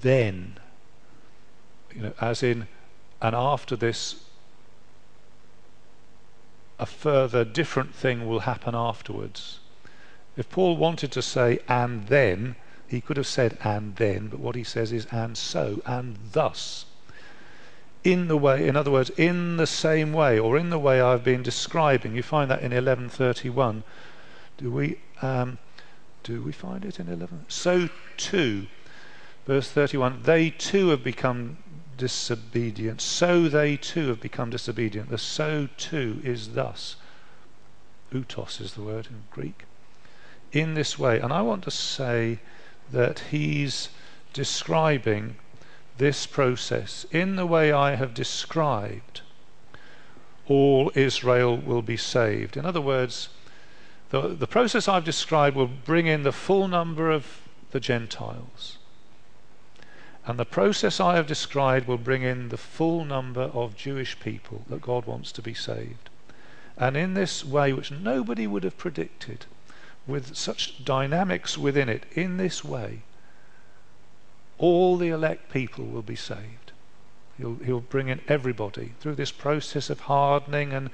then. 0.00 0.58
You 1.94 2.02
know, 2.02 2.12
as 2.20 2.42
in, 2.42 2.66
and 3.20 3.34
after 3.34 3.76
this, 3.76 4.24
a 6.78 6.86
further 6.86 7.44
different 7.44 7.94
thing 7.94 8.26
will 8.26 8.40
happen 8.40 8.74
afterwards. 8.74 9.60
If 10.36 10.48
Paul 10.50 10.76
wanted 10.76 11.10
to 11.12 11.22
say 11.22 11.58
and 11.68 12.06
then, 12.06 12.56
he 12.86 13.00
could 13.00 13.16
have 13.16 13.26
said 13.26 13.58
and 13.62 13.96
then, 13.96 14.28
but 14.28 14.40
what 14.40 14.54
he 14.54 14.64
says 14.64 14.92
is 14.92 15.06
and 15.06 15.36
so, 15.36 15.82
and 15.84 16.16
thus. 16.32 16.86
In 18.04 18.28
the 18.28 18.36
way, 18.36 18.66
in 18.66 18.76
other 18.76 18.90
words, 18.90 19.10
in 19.10 19.56
the 19.56 19.66
same 19.66 20.12
way, 20.12 20.38
or 20.38 20.56
in 20.56 20.70
the 20.70 20.78
way 20.78 21.00
I've 21.00 21.24
been 21.24 21.42
describing. 21.42 22.14
You 22.14 22.22
find 22.22 22.50
that 22.50 22.60
in 22.60 22.70
1131. 22.70 23.82
Do 24.56 24.70
we, 24.70 24.98
um, 25.20 25.58
do 26.22 26.42
we 26.42 26.52
find 26.52 26.84
it 26.84 26.98
in 27.00 27.08
11? 27.08 27.46
So 27.48 27.88
too, 28.16 28.68
verse 29.46 29.70
31, 29.70 30.22
they 30.22 30.50
too 30.50 30.90
have 30.90 31.02
become 31.02 31.58
disobedient. 31.98 33.02
So 33.02 33.48
they 33.48 33.76
too 33.76 34.08
have 34.08 34.20
become 34.20 34.50
disobedient. 34.50 35.10
The 35.10 35.18
so 35.18 35.68
too 35.76 36.20
is 36.24 36.54
thus. 36.54 36.96
Utos 38.12 38.60
is 38.60 38.72
the 38.72 38.82
word 38.82 39.08
in 39.08 39.24
Greek 39.30 39.64
in 40.52 40.74
this 40.74 40.98
way. 40.98 41.20
And 41.20 41.32
I 41.32 41.42
want 41.42 41.64
to 41.64 41.70
say 41.70 42.38
that 42.90 43.18
he's 43.30 43.90
describing 44.32 45.36
this 45.98 46.26
process 46.26 47.04
in 47.10 47.36
the 47.36 47.46
way 47.46 47.72
I 47.72 47.96
have 47.96 48.14
described. 48.14 49.20
All 50.46 50.90
Israel 50.94 51.56
will 51.56 51.82
be 51.82 51.96
saved. 51.96 52.56
In 52.56 52.64
other 52.64 52.80
words, 52.80 53.28
the, 54.10 54.28
the 54.28 54.46
process 54.46 54.88
I've 54.88 55.04
described 55.04 55.56
will 55.56 55.66
bring 55.66 56.06
in 56.06 56.22
the 56.22 56.32
full 56.32 56.68
number 56.68 57.10
of 57.10 57.42
the 57.72 57.80
Gentiles. 57.80 58.77
And 60.28 60.38
the 60.38 60.44
process 60.44 61.00
I 61.00 61.16
have 61.16 61.26
described 61.26 61.88
will 61.88 61.96
bring 61.96 62.22
in 62.22 62.50
the 62.50 62.58
full 62.58 63.02
number 63.06 63.44
of 63.54 63.74
Jewish 63.74 64.20
people 64.20 64.62
that 64.68 64.82
God 64.82 65.06
wants 65.06 65.32
to 65.32 65.40
be 65.40 65.54
saved. 65.54 66.10
And 66.76 66.98
in 66.98 67.14
this 67.14 67.46
way, 67.46 67.72
which 67.72 67.90
nobody 67.90 68.46
would 68.46 68.62
have 68.62 68.76
predicted, 68.76 69.46
with 70.06 70.36
such 70.36 70.84
dynamics 70.84 71.56
within 71.56 71.88
it 71.88 72.04
in 72.12 72.36
this 72.36 72.62
way, 72.62 73.00
all 74.58 74.98
the 74.98 75.08
elect 75.08 75.50
people 75.50 75.86
will 75.86 76.02
be 76.02 76.14
saved. 76.14 76.72
He'll, 77.38 77.56
he'll 77.64 77.80
bring 77.80 78.08
in 78.08 78.20
everybody 78.28 78.92
through 79.00 79.14
this 79.14 79.32
process 79.32 79.88
of 79.88 80.00
hardening 80.00 80.74
and 80.74 80.90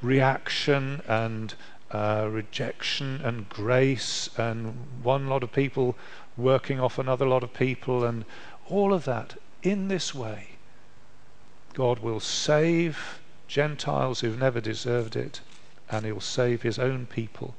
reaction 0.00 1.02
and 1.06 1.54
uh, 1.92 2.26
rejection 2.28 3.20
and 3.22 3.48
grace 3.48 4.28
and 4.36 4.74
one 5.04 5.28
lot 5.28 5.44
of 5.44 5.52
people 5.52 5.94
working 6.36 6.80
off 6.80 6.98
another 6.98 7.26
lot 7.26 7.44
of 7.44 7.52
people 7.52 8.04
and 8.04 8.24
all 8.72 8.94
of 8.94 9.04
that 9.04 9.36
in 9.62 9.88
this 9.88 10.14
way. 10.14 10.48
God 11.74 11.98
will 12.00 12.20
save 12.20 13.20
Gentiles 13.46 14.20
who've 14.20 14.38
never 14.38 14.60
deserved 14.60 15.14
it 15.14 15.40
and 15.90 16.06
he'll 16.06 16.20
save 16.20 16.62
his 16.62 16.78
own 16.78 17.06
people 17.06 17.54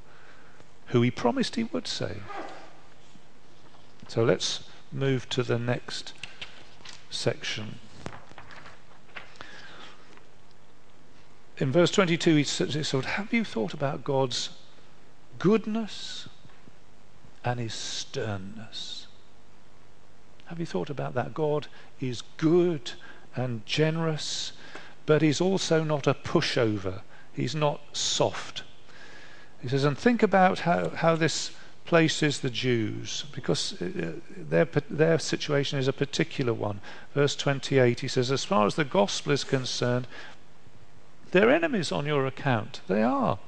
who 0.87 1.01
he 1.01 1.11
promised 1.11 1.55
he 1.55 1.63
would 1.63 1.87
save. 1.87 2.23
So 4.07 4.23
let's 4.23 4.63
move 4.91 5.29
to 5.29 5.43
the 5.43 5.59
next 5.59 6.13
section. 7.09 7.79
In 11.57 11.71
verse 11.71 11.91
22, 11.91 12.35
he 12.35 12.43
says, 12.43 12.91
Have 12.91 13.31
you 13.31 13.43
thought 13.43 13.73
about 13.73 14.03
God's 14.03 14.49
goodness 15.39 16.27
and 17.45 17.59
his 17.59 17.73
sternness? 17.73 19.02
Have 20.53 20.59
you 20.59 20.67
thought 20.67 20.91
about 20.91 21.15
that? 21.15 21.33
God 21.33 21.65
is 21.99 22.21
good 22.37 22.91
and 23.35 23.65
generous, 23.65 24.51
but 25.07 25.23
he's 25.23 25.41
also 25.41 25.83
not 25.83 26.05
a 26.05 26.13
pushover. 26.13 27.01
He's 27.33 27.55
not 27.55 27.81
soft. 27.91 28.61
He 29.63 29.67
says, 29.67 29.83
and 29.83 29.97
think 29.97 30.21
about 30.21 30.59
how, 30.59 30.89
how 30.89 31.15
this 31.15 31.53
places 31.85 32.41
the 32.41 32.51
Jews, 32.51 33.25
because 33.33 33.81
uh, 33.81 34.11
their, 34.37 34.65
their 34.91 35.17
situation 35.17 35.79
is 35.79 35.87
a 35.87 35.91
particular 35.91 36.53
one. 36.53 36.81
Verse 37.15 37.35
28, 37.35 38.01
he 38.01 38.07
says, 38.07 38.29
as 38.29 38.45
far 38.45 38.67
as 38.67 38.75
the 38.75 38.85
gospel 38.85 39.31
is 39.31 39.43
concerned, 39.43 40.05
they're 41.31 41.49
enemies 41.49 41.91
on 41.91 42.05
your 42.05 42.27
account. 42.27 42.81
They 42.87 43.01
are. 43.01 43.39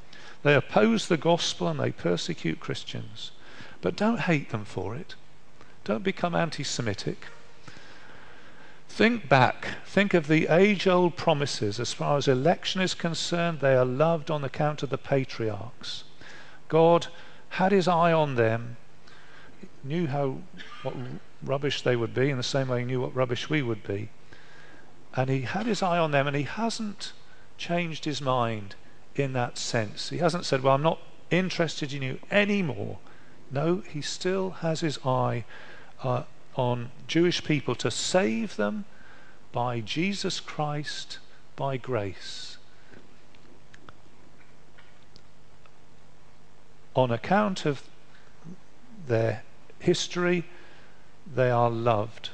They 0.41 0.55
oppose 0.55 1.07
the 1.07 1.17
gospel 1.17 1.67
and 1.67 1.79
they 1.79 1.91
persecute 1.91 2.59
Christians. 2.59 3.29
But 3.81 3.95
don't 3.95 4.21
hate 4.21 4.49
them 4.49 4.65
for 4.65 4.95
it. 4.95 5.13
Don't 5.86 6.04
become 6.04 6.34
anti 6.34 6.63
Semitic. 6.63 7.28
Think 8.89 9.30
back. 9.30 9.67
Think 9.86 10.15
of 10.15 10.28
the 10.28 10.48
age 10.48 10.88
old 10.88 11.15
promises. 11.15 11.80
As 11.80 11.93
far 11.93 12.17
as 12.17 12.28
election 12.28 12.82
is 12.82 12.95
concerned, 12.95 13.60
they 13.60 13.76
are 13.76 13.86
loved 13.86 14.32
on 14.32 14.43
account 14.43 14.82
of 14.82 14.89
the 14.89 14.98
patriarchs. 14.98 16.04
God 16.69 17.08
had 17.50 17.71
his 17.71 17.88
eye 17.88 18.12
on 18.12 18.34
them, 18.34 18.78
knew 19.84 20.08
how 20.08 20.39
what 20.82 20.95
rubbish 21.43 21.84
they 21.84 21.95
would 21.95 22.15
be 22.15 22.32
in 22.32 22.38
the 22.38 22.43
same 22.43 22.67
way 22.67 22.80
he 22.80 22.86
knew 22.86 23.02
what 23.02 23.15
rubbish 23.15 23.48
we 23.48 23.62
would 23.62 23.84
be. 23.84 24.10
And 25.15 25.30
he 25.30 25.41
had 25.41 25.67
his 25.67 25.84
eye 25.84 26.00
on 26.00 26.10
them 26.10 26.26
and 26.26 26.36
he 26.36 26.43
hasn't 26.43 27.13
changed 27.60 28.06
his 28.06 28.21
mind 28.21 28.74
in 29.15 29.34
that 29.34 29.60
sense. 29.60 30.10
He 30.10 30.17
hasn't 30.17 30.45
said, 30.45 30.63
Well, 30.63 30.74
I'm 30.74 30.82
not 30.82 31.00
interested 31.30 31.93
in 31.93 32.02
you 32.02 32.19
anymore. 32.32 32.98
No, 33.52 33.84
he 33.88 34.02
still 34.02 34.50
has 34.62 34.80
his 34.80 34.98
eye 35.06 35.45
uh, 36.03 36.23
on 36.55 36.91
Jewish 37.08 37.43
people 37.43 37.75
to 37.75 37.91
save 37.91 38.55
them 38.55 38.86
by 39.51 39.79
Jesus 39.79 40.39
Christ 40.39 41.19
by 41.55 41.77
grace. 41.77 42.58
On 46.95 47.12
account 47.12 47.65
of 47.65 47.84
their 49.08 49.43
history, 49.79 50.45
they 51.34 51.49
are 51.49 51.69
loved. 51.69 52.29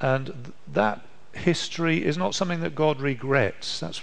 And 0.00 0.52
that 0.66 1.02
history 1.32 2.04
is 2.04 2.16
not 2.16 2.34
something 2.34 2.60
that 2.60 2.74
God 2.74 3.00
regrets. 3.00 3.80
That's 3.80 4.02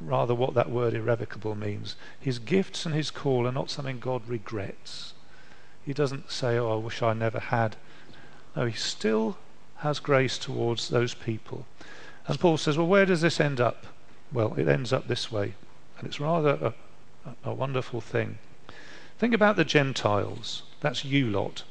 rather 0.00 0.34
what 0.34 0.54
that 0.54 0.70
word 0.70 0.94
irrevocable 0.94 1.54
means. 1.54 1.96
His 2.20 2.38
gifts 2.38 2.86
and 2.86 2.94
his 2.94 3.10
call 3.10 3.46
are 3.46 3.52
not 3.52 3.70
something 3.70 3.98
God 3.98 4.28
regrets. 4.28 5.13
He 5.84 5.92
doesn't 5.92 6.30
say, 6.30 6.56
Oh, 6.56 6.72
I 6.72 6.76
wish 6.76 7.02
I 7.02 7.12
never 7.12 7.38
had 7.38 7.76
no, 8.56 8.66
he 8.66 8.76
still 8.76 9.36
has 9.76 9.98
grace 9.98 10.38
towards 10.38 10.88
those 10.88 11.14
people. 11.14 11.66
And 12.26 12.38
Paul 12.38 12.56
says, 12.56 12.78
well, 12.78 12.86
where 12.86 13.06
does 13.06 13.20
this 13.20 13.40
end 13.40 13.60
up? 13.60 13.86
Well, 14.32 14.54
it 14.54 14.68
ends 14.68 14.92
up 14.92 15.08
this 15.08 15.30
way. 15.30 15.54
And 15.98 16.06
it's 16.06 16.20
rather 16.20 16.74
a, 17.24 17.34
a 17.44 17.52
wonderful 17.52 18.00
thing. 18.00 18.38
Think 19.18 19.34
about 19.34 19.56
the 19.56 19.64
Gentiles. 19.64 20.62
That's 20.80 21.04
you 21.04 21.28
lot. 21.28 21.64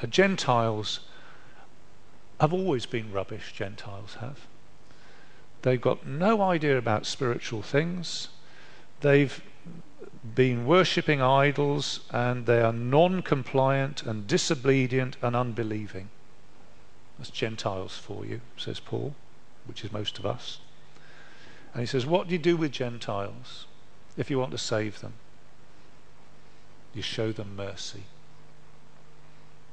The 0.00 0.06
Gentiles 0.06 1.00
have 2.40 2.52
always 2.52 2.84
been 2.84 3.12
rubbish, 3.12 3.52
Gentiles 3.56 4.16
have. 4.20 4.40
They've 5.62 5.80
got 5.80 6.06
no 6.06 6.42
idea 6.42 6.76
about 6.76 7.06
spiritual 7.06 7.62
things. 7.62 8.28
They've 9.00 9.40
been 10.34 10.66
worshipping 10.66 11.20
idols 11.20 12.00
and 12.10 12.46
they 12.46 12.60
are 12.60 12.72
non 12.72 13.22
compliant 13.22 14.02
and 14.02 14.26
disobedient 14.26 15.16
and 15.22 15.36
unbelieving. 15.36 16.08
That's 17.18 17.30
Gentiles 17.30 17.96
for 17.96 18.26
you, 18.26 18.40
says 18.56 18.80
Paul, 18.80 19.14
which 19.66 19.84
is 19.84 19.92
most 19.92 20.18
of 20.18 20.26
us. 20.26 20.58
And 21.72 21.80
he 21.80 21.86
says, 21.86 22.06
What 22.06 22.28
do 22.28 22.32
you 22.32 22.38
do 22.38 22.56
with 22.56 22.72
Gentiles 22.72 23.66
if 24.16 24.30
you 24.30 24.38
want 24.38 24.52
to 24.52 24.58
save 24.58 25.00
them? 25.00 25.14
You 26.94 27.02
show 27.02 27.32
them 27.32 27.56
mercy. 27.56 28.04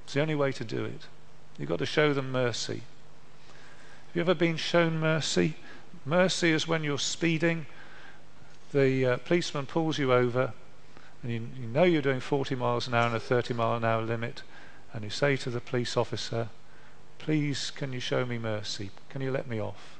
It's 0.03 0.13
the 0.13 0.21
only 0.21 0.35
way 0.35 0.51
to 0.51 0.63
do 0.63 0.83
it. 0.83 1.07
You've 1.57 1.69
got 1.69 1.79
to 1.79 1.85
show 1.85 2.13
them 2.13 2.31
mercy. 2.31 2.81
Have 4.07 4.15
you 4.15 4.21
ever 4.21 4.33
been 4.33 4.57
shown 4.57 4.99
mercy? 4.99 5.55
Mercy 6.05 6.51
is 6.51 6.67
when 6.67 6.83
you're 6.83 6.99
speeding 6.99 7.67
the 8.71 9.05
uh, 9.05 9.17
policeman 9.17 9.65
pulls 9.65 9.97
you 9.97 10.13
over 10.13 10.53
and 11.23 11.31
you, 11.31 11.47
you 11.59 11.67
know 11.67 11.83
you're 11.83 12.01
doing 12.01 12.19
40 12.19 12.55
miles 12.55 12.87
an 12.87 12.93
hour 12.93 13.07
and 13.07 13.15
a 13.15 13.19
30 13.19 13.53
mile 13.53 13.75
an 13.75 13.85
hour 13.85 14.01
limit, 14.01 14.43
and 14.93 15.03
you 15.03 15.09
say 15.09 15.37
to 15.37 15.49
the 15.49 15.61
police 15.61 15.95
officer, 15.95 16.49
Please, 17.19 17.69
can 17.69 17.93
you 17.93 17.99
show 17.99 18.25
me 18.25 18.39
mercy? 18.39 18.89
Can 19.09 19.21
you 19.21 19.31
let 19.31 19.47
me 19.47 19.61
off? 19.61 19.99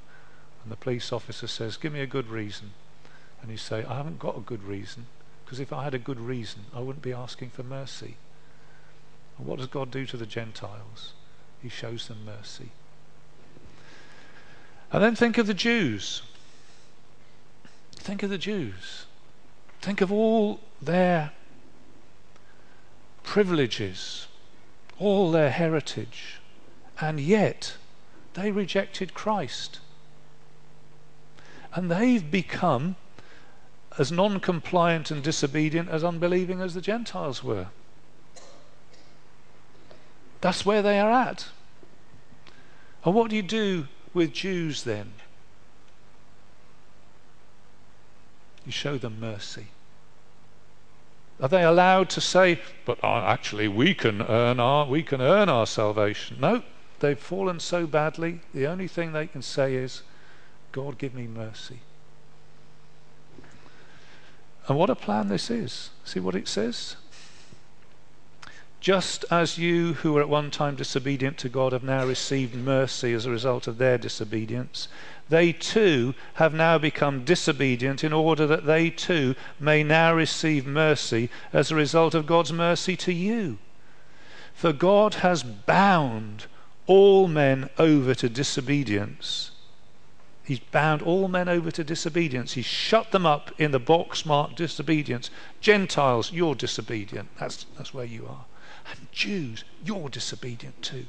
And 0.62 0.72
the 0.72 0.76
police 0.76 1.12
officer 1.12 1.46
says, 1.46 1.76
Give 1.76 1.92
me 1.92 2.00
a 2.00 2.06
good 2.06 2.28
reason. 2.28 2.72
And 3.40 3.50
you 3.50 3.56
say, 3.56 3.84
I 3.84 3.96
haven't 3.96 4.18
got 4.18 4.36
a 4.36 4.40
good 4.40 4.64
reason, 4.64 5.06
because 5.44 5.60
if 5.60 5.72
I 5.72 5.84
had 5.84 5.94
a 5.94 5.98
good 5.98 6.20
reason, 6.20 6.62
I 6.74 6.80
wouldn't 6.80 7.02
be 7.02 7.12
asking 7.12 7.50
for 7.50 7.62
mercy. 7.62 8.16
And 9.38 9.46
what 9.46 9.58
does 9.58 9.68
God 9.68 9.90
do 9.90 10.04
to 10.06 10.16
the 10.16 10.26
Gentiles? 10.26 11.12
He 11.62 11.68
shows 11.68 12.08
them 12.08 12.24
mercy. 12.24 12.70
And 14.92 15.02
then 15.02 15.14
think 15.14 15.38
of 15.38 15.46
the 15.46 15.54
Jews. 15.54 16.22
Think 18.02 18.24
of 18.24 18.30
the 18.30 18.38
Jews. 18.38 19.06
Think 19.80 20.00
of 20.00 20.10
all 20.10 20.58
their 20.80 21.30
privileges, 23.22 24.26
all 24.98 25.30
their 25.30 25.50
heritage, 25.50 26.40
and 27.00 27.20
yet 27.20 27.76
they 28.34 28.50
rejected 28.50 29.14
Christ. 29.14 29.78
And 31.76 31.88
they've 31.88 32.28
become 32.28 32.96
as 33.96 34.10
non 34.10 34.40
compliant 34.40 35.12
and 35.12 35.22
disobedient 35.22 35.88
as 35.88 36.02
unbelieving 36.02 36.60
as 36.60 36.74
the 36.74 36.80
Gentiles 36.80 37.44
were. 37.44 37.68
That's 40.40 40.66
where 40.66 40.82
they 40.82 40.98
are 40.98 41.12
at. 41.12 41.50
And 43.04 43.14
what 43.14 43.30
do 43.30 43.36
you 43.36 43.42
do 43.42 43.86
with 44.12 44.32
Jews 44.32 44.82
then? 44.82 45.12
You 48.64 48.72
show 48.72 48.98
them 48.98 49.18
mercy. 49.20 49.66
Are 51.40 51.48
they 51.48 51.64
allowed 51.64 52.08
to 52.10 52.20
say, 52.20 52.60
but 52.84 53.02
uh, 53.02 53.24
actually 53.26 53.66
we 53.66 53.94
can 53.94 54.22
earn 54.22 54.60
our 54.60 54.86
we 54.86 55.02
can 55.02 55.20
earn 55.20 55.48
our 55.48 55.66
salvation? 55.66 56.36
No, 56.40 56.62
they've 57.00 57.18
fallen 57.18 57.58
so 57.58 57.86
badly. 57.86 58.40
The 58.54 58.66
only 58.66 58.86
thing 58.86 59.12
they 59.12 59.26
can 59.26 59.42
say 59.42 59.74
is, 59.74 60.02
God 60.70 60.98
give 60.98 61.14
me 61.14 61.26
mercy. 61.26 61.80
And 64.68 64.78
what 64.78 64.90
a 64.90 64.94
plan 64.94 65.28
this 65.28 65.50
is. 65.50 65.90
See 66.04 66.20
what 66.20 66.36
it 66.36 66.46
says? 66.46 66.96
Just 68.82 69.24
as 69.30 69.58
you 69.58 69.94
who 69.94 70.12
were 70.12 70.20
at 70.20 70.28
one 70.28 70.50
time 70.50 70.74
disobedient 70.74 71.38
to 71.38 71.48
God 71.48 71.70
have 71.72 71.84
now 71.84 72.04
received 72.04 72.56
mercy 72.56 73.12
as 73.12 73.24
a 73.24 73.30
result 73.30 73.68
of 73.68 73.78
their 73.78 73.96
disobedience, 73.96 74.88
they 75.28 75.52
too 75.52 76.16
have 76.34 76.52
now 76.52 76.78
become 76.78 77.24
disobedient 77.24 78.02
in 78.02 78.12
order 78.12 78.44
that 78.44 78.66
they 78.66 78.90
too 78.90 79.36
may 79.60 79.84
now 79.84 80.12
receive 80.12 80.66
mercy 80.66 81.30
as 81.52 81.70
a 81.70 81.76
result 81.76 82.12
of 82.12 82.26
God's 82.26 82.52
mercy 82.52 82.96
to 82.96 83.12
you. 83.12 83.58
For 84.52 84.72
God 84.72 85.14
has 85.14 85.44
bound 85.44 86.46
all 86.88 87.28
men 87.28 87.70
over 87.78 88.16
to 88.16 88.28
disobedience. 88.28 89.52
He's 90.42 90.58
bound 90.58 91.02
all 91.02 91.28
men 91.28 91.48
over 91.48 91.70
to 91.70 91.84
disobedience. 91.84 92.54
He's 92.54 92.66
shut 92.66 93.12
them 93.12 93.26
up 93.26 93.52
in 93.60 93.70
the 93.70 93.78
box 93.78 94.26
marked 94.26 94.56
disobedience. 94.56 95.30
Gentiles, 95.60 96.32
you're 96.32 96.56
disobedient. 96.56 97.28
That's, 97.38 97.64
that's 97.76 97.94
where 97.94 98.04
you 98.04 98.26
are. 98.26 98.44
And 98.88 99.08
Jews, 99.12 99.64
you're 99.84 100.08
disobedient 100.08 100.82
too. 100.82 101.06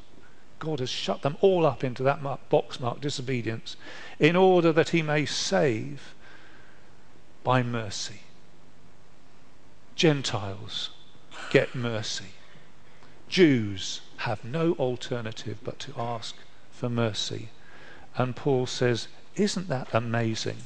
God 0.59 0.79
has 0.79 0.89
shut 0.89 1.23
them 1.23 1.37
all 1.41 1.65
up 1.65 1.83
into 1.83 2.03
that 2.03 2.23
box 2.49 2.79
marked 2.79 3.01
disobedience 3.01 3.75
in 4.19 4.35
order 4.35 4.71
that 4.71 4.89
he 4.89 5.01
may 5.01 5.25
save 5.25 6.13
by 7.43 7.61
mercy. 7.61 8.21
Gentiles 9.95 10.89
get 11.51 11.75
mercy. 11.75 12.31
Jews 13.27 14.01
have 14.17 14.45
no 14.45 14.73
alternative 14.73 15.57
but 15.63 15.79
to 15.79 15.93
ask 15.97 16.35
for 16.71 16.89
mercy. 16.89 17.49
And 18.15 18.35
Paul 18.35 18.65
says, 18.65 19.07
Isn't 19.35 19.67
that 19.67 19.93
amazing? 19.93 20.57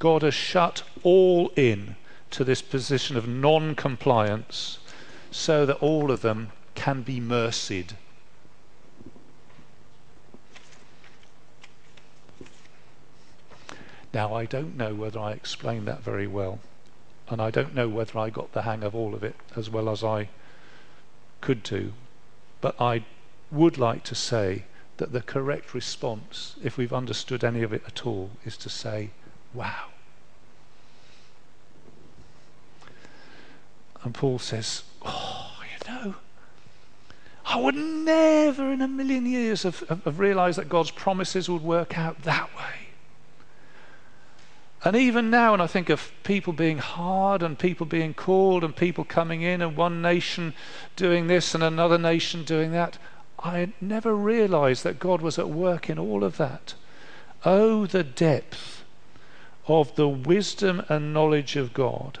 God 0.00 0.22
has 0.22 0.34
shut 0.34 0.82
all 1.02 1.52
in 1.56 1.94
to 2.30 2.42
this 2.42 2.62
position 2.62 3.16
of 3.16 3.28
non 3.28 3.74
compliance 3.74 4.78
so 5.30 5.64
that 5.66 5.76
all 5.76 6.10
of 6.10 6.22
them 6.22 6.50
can 6.74 7.02
be 7.02 7.20
mercied. 7.20 7.94
Now, 14.12 14.34
I 14.34 14.44
don't 14.44 14.76
know 14.76 14.94
whether 14.94 15.20
I 15.20 15.32
explained 15.32 15.86
that 15.86 16.02
very 16.02 16.26
well, 16.26 16.58
and 17.28 17.40
I 17.40 17.50
don't 17.50 17.74
know 17.74 17.88
whether 17.88 18.18
I 18.18 18.30
got 18.30 18.52
the 18.52 18.62
hang 18.62 18.82
of 18.82 18.94
all 18.94 19.14
of 19.14 19.22
it 19.22 19.36
as 19.54 19.70
well 19.70 19.88
as 19.88 20.02
I 20.02 20.28
could 21.40 21.62
do, 21.62 21.92
but 22.60 22.80
I 22.80 23.04
would 23.52 23.78
like 23.78 24.02
to 24.04 24.14
say 24.14 24.64
that 24.96 25.12
the 25.12 25.22
correct 25.22 25.74
response, 25.74 26.56
if 26.62 26.76
we've 26.76 26.92
understood 26.92 27.44
any 27.44 27.62
of 27.62 27.72
it 27.72 27.82
at 27.86 28.04
all, 28.04 28.30
is 28.44 28.56
to 28.58 28.68
say, 28.68 29.10
wow. 29.54 29.86
And 34.02 34.12
Paul 34.12 34.38
says, 34.38 34.82
Oh, 35.02 35.52
you 35.62 35.92
know, 35.92 36.14
I 37.46 37.58
would 37.58 37.74
never 37.74 38.72
in 38.72 38.80
a 38.80 38.88
million 38.88 39.26
years 39.26 39.64
have, 39.64 39.80
have, 39.88 40.04
have 40.04 40.18
realized 40.18 40.58
that 40.58 40.68
God's 40.68 40.90
promises 40.90 41.48
would 41.48 41.62
work 41.62 41.98
out 41.98 42.22
that 42.22 42.54
way. 42.56 42.88
And 44.82 44.96
even 44.96 45.30
now, 45.30 45.50
when 45.50 45.60
I 45.60 45.66
think 45.66 45.90
of 45.90 46.12
people 46.22 46.52
being 46.52 46.78
hard 46.78 47.42
and 47.42 47.58
people 47.58 47.84
being 47.84 48.14
called 48.14 48.64
and 48.64 48.74
people 48.74 49.04
coming 49.04 49.42
in 49.42 49.60
and 49.60 49.76
one 49.76 50.00
nation 50.00 50.54
doing 50.96 51.26
this 51.26 51.54
and 51.54 51.62
another 51.62 51.98
nation 51.98 52.44
doing 52.44 52.72
that, 52.72 52.96
I 53.38 53.72
never 53.80 54.14
realized 54.14 54.84
that 54.84 54.98
God 54.98 55.20
was 55.20 55.38
at 55.38 55.50
work 55.50 55.90
in 55.90 55.98
all 55.98 56.24
of 56.24 56.38
that. 56.38 56.74
Oh, 57.44 57.84
the 57.86 58.04
depth 58.04 58.84
of 59.66 59.94
the 59.96 60.08
wisdom 60.08 60.82
and 60.88 61.12
knowledge 61.12 61.56
of 61.56 61.74
God 61.74 62.20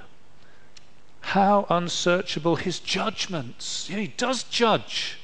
how 1.20 1.66
unsearchable 1.68 2.56
his 2.56 2.78
judgments. 2.78 3.86
he 3.88 4.08
does 4.08 4.42
judge. 4.42 5.18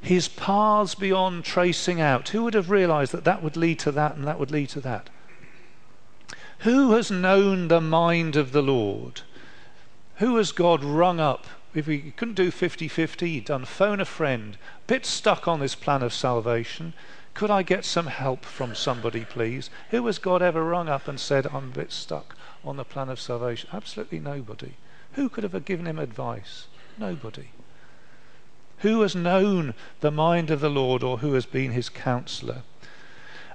His 0.00 0.28
paths 0.28 0.94
beyond 0.94 1.44
tracing 1.44 2.00
out. 2.00 2.28
Who 2.28 2.44
would 2.44 2.54
have 2.54 2.70
realized 2.70 3.12
that 3.12 3.24
that 3.24 3.42
would 3.42 3.56
lead 3.56 3.78
to 3.80 3.92
that 3.92 4.16
and 4.16 4.26
that 4.26 4.38
would 4.38 4.50
lead 4.50 4.68
to 4.70 4.80
that? 4.80 5.10
Who 6.60 6.92
has 6.92 7.10
known 7.10 7.68
the 7.68 7.80
mind 7.80 8.36
of 8.36 8.52
the 8.52 8.62
Lord? 8.62 9.22
Who 10.16 10.36
has 10.36 10.52
God 10.52 10.82
rung 10.82 11.20
up? 11.20 11.46
If 11.74 11.86
he 11.86 12.12
couldn't 12.12 12.34
do 12.34 12.50
50 12.50 12.88
50, 12.88 13.28
he'd 13.28 13.44
done 13.44 13.64
phone 13.64 14.00
a 14.00 14.06
friend, 14.06 14.56
bit 14.86 15.04
stuck 15.04 15.46
on 15.46 15.60
this 15.60 15.74
plan 15.74 16.02
of 16.02 16.14
salvation. 16.14 16.94
Could 17.36 17.50
I 17.50 17.62
get 17.62 17.84
some 17.84 18.06
help 18.06 18.46
from 18.46 18.74
somebody, 18.74 19.26
please? 19.26 19.68
Who 19.90 20.06
has 20.06 20.18
God 20.18 20.40
ever 20.40 20.64
rung 20.64 20.88
up 20.88 21.06
and 21.06 21.20
said, 21.20 21.46
I'm 21.48 21.68
a 21.68 21.74
bit 21.74 21.92
stuck 21.92 22.34
on 22.64 22.78
the 22.78 22.84
plan 22.84 23.10
of 23.10 23.20
salvation? 23.20 23.68
Absolutely 23.74 24.20
nobody. 24.20 24.72
Who 25.12 25.28
could 25.28 25.44
have 25.44 25.64
given 25.66 25.86
him 25.86 25.98
advice? 25.98 26.66
Nobody. 26.96 27.48
Who 28.78 29.02
has 29.02 29.14
known 29.14 29.74
the 30.00 30.10
mind 30.10 30.50
of 30.50 30.60
the 30.60 30.70
Lord 30.70 31.02
or 31.02 31.18
who 31.18 31.34
has 31.34 31.44
been 31.44 31.72
his 31.72 31.90
counselor? 31.90 32.62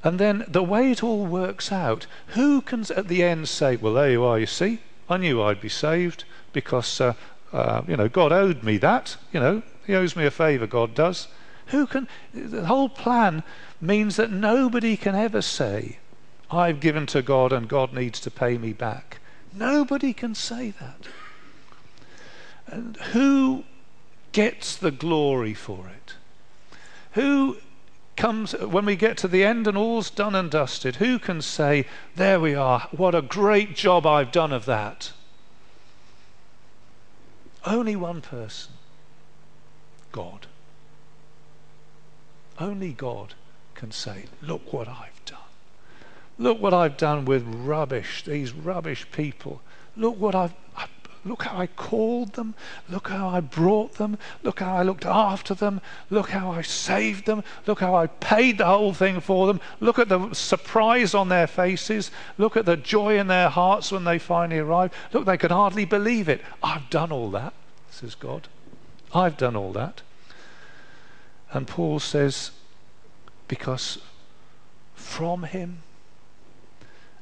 And 0.04 0.20
then 0.20 0.46
the 0.48 0.62
way 0.62 0.92
it 0.92 1.04
all 1.04 1.26
works 1.26 1.72
out, 1.72 2.06
who 2.28 2.62
can 2.62 2.86
at 2.96 3.08
the 3.08 3.24
end 3.24 3.50
say, 3.50 3.78
Well, 3.78 3.96
there 3.96 4.12
you 4.12 4.24
are, 4.24 4.38
you 4.38 4.46
see, 4.46 4.82
I 5.10 5.18
knew 5.18 5.42
I'd 5.42 5.60
be 5.60 5.70
saved 5.70 6.24
because, 6.54 7.02
uh, 7.02 7.14
uh, 7.52 7.82
you 7.88 7.98
know, 7.98 8.10
God 8.10 8.32
owed 8.32 8.62
me 8.62 8.78
that. 8.78 9.18
You 9.34 9.40
know, 9.40 9.64
He 9.88 9.96
owes 9.96 10.16
me 10.16 10.28
a 10.28 10.32
favour, 10.32 10.68
God 10.68 10.94
does. 10.94 11.28
Who 11.72 11.88
can, 11.88 12.08
the 12.34 12.66
whole 12.66 12.90
plan 12.90 13.44
means 13.80 14.18
that 14.18 14.32
nobody 14.32 14.98
can 14.98 15.16
ever 15.16 15.42
say, 15.42 16.00
I've 16.50 16.80
given 16.80 17.06
to 17.08 17.22
God 17.22 17.54
and 17.54 17.68
God 17.68 17.94
needs 17.94 18.20
to 18.22 18.32
pay 18.32 18.58
me 18.58 18.74
back. 18.74 19.20
Nobody 19.54 20.14
can 20.14 20.36
say 20.36 20.72
that. 20.72 21.08
And 22.68 22.98
who 22.98 23.64
gets 24.32 24.76
the 24.76 24.92
glory 24.92 25.54
for 25.54 25.88
it? 25.88 26.16
Who 27.14 27.58
comes, 28.18 28.54
when 28.54 28.86
we 28.86 28.96
get 28.96 29.18
to 29.18 29.28
the 29.28 29.44
end 29.44 29.68
and 29.68 29.78
all's 29.78 30.10
done 30.10 30.36
and 30.36 30.52
dusted, 30.52 30.98
who 30.98 31.20
can 31.20 31.42
say, 31.42 31.86
There 32.16 32.40
we 32.40 32.54
are, 32.54 32.88
what 32.92 33.16
a 33.16 33.22
great 33.22 33.76
job 33.76 34.06
I've 34.06 34.32
done 34.32 34.54
of 34.54 34.66
that? 34.66 35.12
Only 37.66 37.96
one 37.96 38.22
person 38.22 38.74
God. 40.12 40.48
Only 42.62 42.94
God 42.94 43.34
can 43.74 43.92
say, 43.92 44.26
Look 44.42 44.72
what 44.72 44.88
I've 44.88 45.26
done. 45.26 45.40
Look 46.38 46.62
what 46.62 46.76
I've 46.76 46.96
done 46.96 47.26
with 47.26 47.44
rubbish, 47.44 48.24
these 48.24 48.54
rubbish 48.54 49.08
people. 49.12 49.62
Look 49.98 50.20
what 50.20 50.36
I've, 50.36 50.54
Look 51.24 51.44
how 51.44 51.58
I 51.58 51.68
called 51.68 52.34
them. 52.34 52.56
Look 52.90 53.10
how 53.10 53.30
I 53.30 53.42
brought 53.42 53.96
them. 53.96 54.18
Look 54.42 54.60
how 54.60 54.76
I 54.76 54.84
looked 54.84 55.06
after 55.06 55.54
them. 55.54 55.82
Look 56.10 56.30
how 56.30 56.52
I 56.52 56.64
saved 56.64 57.26
them. 57.28 57.44
Look 57.68 57.80
how 57.80 57.96
I 57.96 58.08
paid 58.08 58.58
the 58.58 58.66
whole 58.66 58.94
thing 58.94 59.20
for 59.22 59.46
them. 59.46 59.62
Look 59.80 60.00
at 60.00 60.10
the 60.10 60.34
surprise 60.34 61.14
on 61.14 61.30
their 61.30 61.48
faces. 61.48 62.10
Look 62.40 62.58
at 62.58 62.66
the 62.66 62.78
joy 62.78 63.20
in 63.20 63.28
their 63.28 63.50
hearts 63.50 63.92
when 63.92 64.04
they 64.04 64.18
finally 64.18 64.60
arrive. 64.60 64.92
Look, 65.14 65.26
they 65.26 65.38
could 65.38 65.52
hardly 65.52 65.86
believe 65.86 66.28
it. 66.28 66.42
I've 66.64 66.90
done 66.90 67.12
all 67.12 67.30
that, 67.32 67.54
says 67.92 68.16
God. 68.16 68.48
I've 69.14 69.38
done 69.38 69.56
all 69.56 69.74
that. 69.74 70.02
And 71.54 71.68
Paul 71.68 72.00
says, 72.00 72.52
because 73.48 73.98
from 74.96 75.44
him 75.44 75.84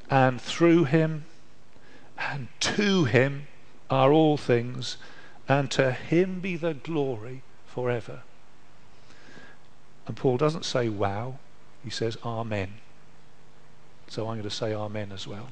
and 0.09 0.39
through 0.39 0.83
him 0.85 1.25
and 2.17 2.47
to 2.59 3.05
him 3.05 3.47
are 3.89 4.11
all 4.11 4.37
things, 4.37 4.97
and 5.47 5.71
to 5.71 5.91
him 5.91 6.41
be 6.41 6.55
the 6.55 6.75
glory 6.75 7.41
forever. 7.65 8.21
And 10.05 10.15
Paul 10.15 10.37
doesn't 10.37 10.65
say 10.65 10.89
wow, 10.89 11.39
he 11.83 11.89
says 11.89 12.17
amen. 12.23 12.75
So 14.07 14.27
I'm 14.27 14.35
going 14.35 14.43
to 14.43 14.49
say 14.49 14.73
amen 14.73 15.11
as 15.11 15.27
well. 15.27 15.49